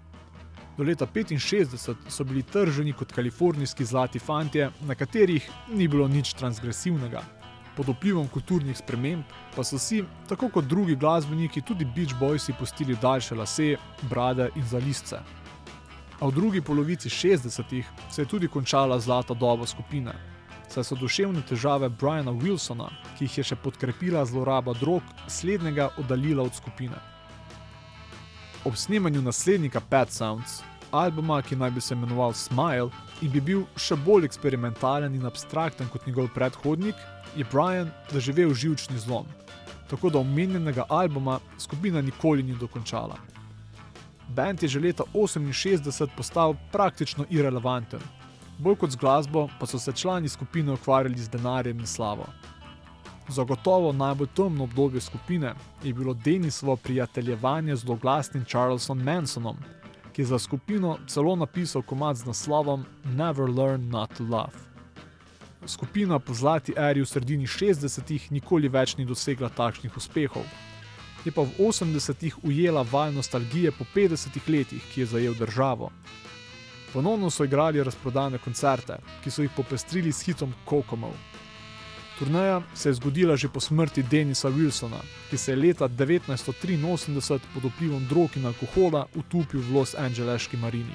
Do 0.76 0.84
leta 0.84 1.06
65 1.06 1.94
so 2.08 2.24
bili 2.24 2.42
trženi 2.42 2.92
kot 2.92 3.12
kalifornijski 3.12 3.84
zlati 3.84 4.18
fantje, 4.18 4.68
na 4.80 4.94
katerih 4.94 5.48
ni 5.68 5.88
bilo 5.88 6.08
nič 6.08 6.34
transgresivnega. 6.34 7.22
Pod 7.76 7.88
vplivom 7.88 8.28
kulturnih 8.28 8.76
sprememb 8.76 9.24
pa 9.56 9.64
so 9.64 9.78
si, 9.78 10.04
tako 10.28 10.48
kot 10.48 10.64
drugi 10.64 10.96
glasbeniki, 10.96 11.62
tudi 11.62 11.84
Beach 11.84 12.12
Boysi 12.20 12.52
pustili 12.52 12.98
daljše 13.02 13.34
lase, 13.34 13.76
brade 14.10 14.50
in 14.56 14.66
zalisce. 14.68 15.22
A 16.20 16.26
v 16.26 16.32
drugi 16.32 16.60
polovici 16.60 17.08
60-ih 17.08 17.88
se 18.10 18.22
je 18.22 18.26
tudi 18.26 18.48
končala 18.48 19.00
zlata 19.00 19.34
doba 19.34 19.66
skupine, 19.66 20.12
saj 20.72 20.84
so 20.88 20.96
duševne 20.96 21.42
težave 21.48 21.88
Briana 21.88 22.32
Wilsona, 22.32 22.88
ki 23.16 23.26
jih 23.26 23.38
je 23.38 23.44
še 23.52 23.56
podkrepila 23.60 24.24
zloraba 24.24 24.72
drog, 24.80 25.02
slednjega 25.28 25.90
oddaljila 26.00 26.46
od 26.48 26.56
skupine. 26.56 27.00
Ob 28.64 28.76
snemanju 28.78 29.22
naslednika 29.22 29.80
Pet 29.80 30.12
Sounds, 30.14 30.62
albuma, 30.92 31.42
ki 31.42 31.56
naj 31.56 31.70
bi 31.70 31.80
se 31.80 31.94
imenoval 31.94 32.32
Smile 32.32 32.88
in 33.20 33.30
bi 33.32 33.40
bil 33.40 33.66
še 33.76 33.96
bolj 34.06 34.28
eksperimentalen 34.28 35.14
in 35.14 35.26
abstrakten 35.28 35.88
kot 35.92 36.06
njegov 36.06 36.30
predhodnik, 36.34 36.96
je 37.36 37.44
Brian 37.52 37.90
doživel 38.12 38.54
živčni 38.54 38.98
zlom. 38.98 39.28
Tako 39.90 40.10
da 40.10 40.20
omenjenega 40.24 40.86
albuma 40.88 41.40
skupina 41.58 42.00
nikoli 42.00 42.42
ni 42.42 42.56
dokončala. 42.56 43.18
Band 44.28 44.62
je 44.62 44.68
že 44.68 44.80
leta 44.80 45.04
68 45.12 46.16
postal 46.16 46.56
praktično 46.72 47.26
irrelevanten. 47.30 48.00
Bolj 48.58 48.76
kot 48.76 48.90
z 48.90 48.96
glasbo, 48.96 49.48
pa 49.60 49.66
so 49.66 49.78
se 49.78 49.92
člani 49.92 50.28
skupine 50.28 50.72
ukvarjali 50.72 51.18
z 51.18 51.28
denarjem 51.28 51.80
in 51.80 51.86
slavo. 51.86 52.26
Zagotovo 53.28 53.92
najbolj 53.92 54.28
temno 54.36 54.64
obdobje 54.64 55.00
skupine 55.00 55.54
je 55.82 55.94
bilo 55.94 56.14
Denisovo 56.14 56.76
prijateljevanje 56.76 57.76
z 57.76 57.84
doglasnim 57.84 58.44
Charlesom 58.44 59.02
Mansonom, 59.02 59.56
ki 60.12 60.22
je 60.22 60.26
za 60.26 60.38
skupino 60.38 60.98
celo 61.06 61.36
napisal 61.36 61.82
komad 61.82 62.16
z 62.16 62.26
naslovom 62.26 62.84
Never 63.04 63.50
Learn 63.50 63.88
Not 63.88 64.14
to 64.18 64.24
Love. 64.24 64.72
Skupina 65.66 66.18
po 66.18 66.34
zlati 66.34 66.74
eri 66.76 67.00
v 67.00 67.06
sredini 67.06 67.46
60-ih 67.46 68.32
nikoli 68.32 68.68
več 68.68 68.96
ni 68.98 69.04
dosegla 69.06 69.48
takšnih 69.48 69.96
uspehov. 69.96 70.44
Je 71.24 71.30
pa 71.30 71.42
v 71.42 71.54
80-ih 71.58 72.42
ujela 72.42 72.82
val 72.82 73.12
nostalgije 73.14 73.70
po 73.70 73.86
50 73.94 74.34
letih, 74.48 74.82
ki 74.90 75.00
je 75.00 75.06
zajel 75.06 75.34
državo. 75.38 75.92
Ponovno 76.92 77.30
so 77.30 77.44
igrali 77.44 77.84
razprodane 77.84 78.38
koncerte, 78.38 78.98
ki 79.24 79.30
so 79.30 79.42
jih 79.42 79.50
popestrili 79.56 80.12
s 80.12 80.24
hitom 80.26 80.54
Kokomov. 80.64 81.12
Turneja 82.18 82.62
se 82.74 82.88
je 82.88 82.94
zgodila 82.94 83.36
že 83.36 83.48
po 83.48 83.60
smrti 83.60 84.02
Denisa 84.02 84.48
Wilsona, 84.48 85.00
ki 85.30 85.38
se 85.38 85.52
je 85.52 85.56
leta 85.56 85.88
1983 85.88 87.40
pod 87.54 87.64
vplivom 87.64 88.06
drog 88.08 88.36
in 88.36 88.46
alkohola 88.46 89.06
utopil 89.14 89.60
v 89.60 89.74
Los 89.74 89.94
Angeleški 89.94 90.56
marini. 90.56 90.94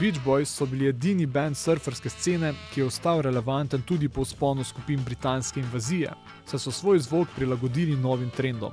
Beach 0.00 0.20
Boys 0.24 0.48
so 0.48 0.66
bili 0.66 0.86
edini 0.88 1.26
band 1.26 1.56
surferske 1.56 2.10
scene, 2.10 2.52
ki 2.72 2.80
je 2.80 2.86
ostal 2.86 3.22
relevanten 3.22 3.82
tudi 3.82 4.08
po 4.08 4.24
sponu 4.24 4.64
skupin 4.64 5.00
britanske 5.04 5.60
invazije, 5.60 6.12
saj 6.46 6.60
so 6.60 6.70
svoj 6.70 6.98
zvok 6.98 7.28
prilagodili 7.36 7.96
novim 7.96 8.30
trendom. 8.30 8.72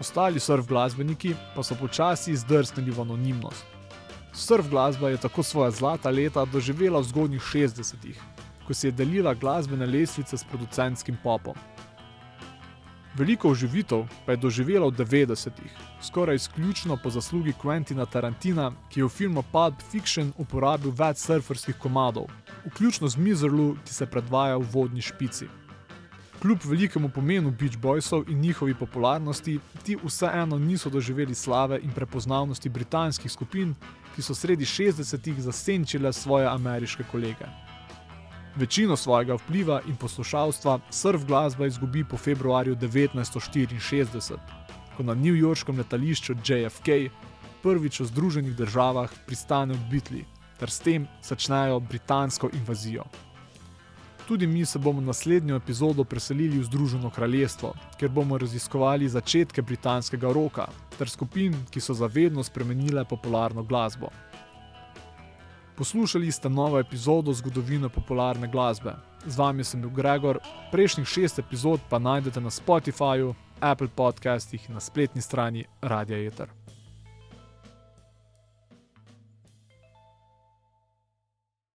Ostali 0.00 0.40
surf 0.40 0.66
glasbeniki 0.66 1.34
pa 1.54 1.62
so 1.62 1.74
počasi 1.74 2.36
zdrsnili 2.36 2.90
v 2.90 3.00
anonimnost. 3.00 3.77
Surf 4.38 4.68
glasba 4.70 5.08
je 5.08 5.16
tako 5.16 5.42
svoja 5.42 5.70
zlata 5.70 6.10
leta 6.10 6.44
doživela 6.44 7.00
v 7.00 7.04
zgodnjih 7.04 7.42
60-ih, 7.42 8.20
ko 8.66 8.74
si 8.74 8.86
je 8.86 8.92
delila 8.94 9.34
glasbene 9.34 9.86
lestvice 9.86 10.38
s 10.38 10.46
producentskim 10.46 11.18
popom. 11.22 11.58
Veliko 13.18 13.50
oživitev 13.50 14.04
pa 14.26 14.32
je 14.32 14.42
doživela 14.44 14.86
v 14.86 14.94
90-ih, 14.94 15.72
skoraj 16.02 16.38
izključno 16.38 16.96
po 17.02 17.10
zaslugi 17.10 17.52
Quentina 17.62 18.06
Tarantina, 18.06 18.70
ki 18.88 19.00
je 19.00 19.04
v 19.04 19.08
filmu 19.08 19.42
Pulp 19.52 19.82
Fiction 19.90 20.30
uporabil 20.38 20.94
več 20.94 21.18
surferskih 21.18 21.74
komadov, 21.74 22.30
vključno 22.70 23.08
z 23.08 23.16
Miserlu, 23.18 23.74
ki 23.84 23.94
se 23.94 24.06
predvaja 24.06 24.56
v 24.56 24.70
vodni 24.70 25.02
špici. 25.02 25.50
Kljub 26.42 26.58
velikemu 26.64 27.08
pomenu 27.08 27.50
Beach 27.50 27.78
Boysov 27.78 28.28
in 28.30 28.40
njihovi 28.40 28.74
popularnosti, 28.74 29.58
ti 29.82 29.96
vseeno 30.04 30.58
niso 30.58 30.90
doživeli 30.90 31.34
slave 31.34 31.80
in 31.82 31.90
prepoznavnosti 31.90 32.68
britanskih 32.68 33.32
skupin, 33.32 33.74
ki 34.14 34.22
so 34.22 34.34
sredi 34.34 34.64
60-ih 34.64 35.40
zasenčile 35.42 36.12
svoje 36.12 36.46
ameriške 36.46 37.04
kolege. 37.10 37.46
Večino 38.56 38.96
svojega 38.96 39.34
vpliva 39.34 39.80
in 39.86 39.96
poslušalstva 39.96 40.78
surf 40.90 41.26
glasba 41.26 41.66
izgubi 41.66 42.04
po 42.04 42.16
februarju 42.16 42.76
1964, 42.76 44.38
ko 44.96 45.02
na 45.02 45.14
newyorškem 45.14 45.78
letališču 45.78 46.34
JFK 46.44 47.10
prvič 47.62 48.00
v 48.00 48.06
Združenih 48.06 48.56
državah 48.56 49.10
pristanejo 49.26 49.78
Beatli 49.90 50.24
ter 50.58 50.70
s 50.70 50.78
tem 50.78 51.06
začnejo 51.22 51.80
britansko 51.80 52.50
invazijo. 52.52 53.04
Tudi 54.28 54.46
mi 54.46 54.64
se 54.64 54.78
bomo 54.78 55.00
naslednjo 55.00 55.56
epizodo 55.56 56.04
preselili 56.04 56.58
v 56.58 56.64
Združeno 56.64 57.10
kraljestvo, 57.10 57.72
kjer 57.96 58.10
bomo 58.10 58.38
raziskovali 58.38 59.08
začetke 59.08 59.62
britanskega 59.62 60.32
roka 60.32 60.66
ter 60.98 61.08
skupin, 61.08 61.56
ki 61.70 61.80
so 61.80 61.94
zavedno 61.94 62.44
spremenile 62.44 63.04
popularno 63.04 63.62
glasbo. 63.62 64.10
Poslušali 65.76 66.32
ste 66.32 66.48
novo 66.48 66.78
epizodo 66.78 67.32
zgodovine 67.32 67.88
popularne 67.88 68.48
glasbe. 68.52 68.92
Z 69.26 69.38
vami 69.38 69.64
sem 69.64 69.80
bil 69.80 69.90
Gregor, 69.90 70.42
prejšnjih 70.72 71.08
šest 71.08 71.38
epizod 71.38 71.80
pa 71.88 71.98
najdete 71.98 72.40
na 72.40 72.50
Spotifyju, 72.50 73.34
Apple 73.60 73.88
podcastih 73.88 74.68
in 74.68 74.74
na 74.74 74.80
spletni 74.80 75.22
strani 75.22 75.64
Radia 75.80 76.20
Eter. 76.26 76.57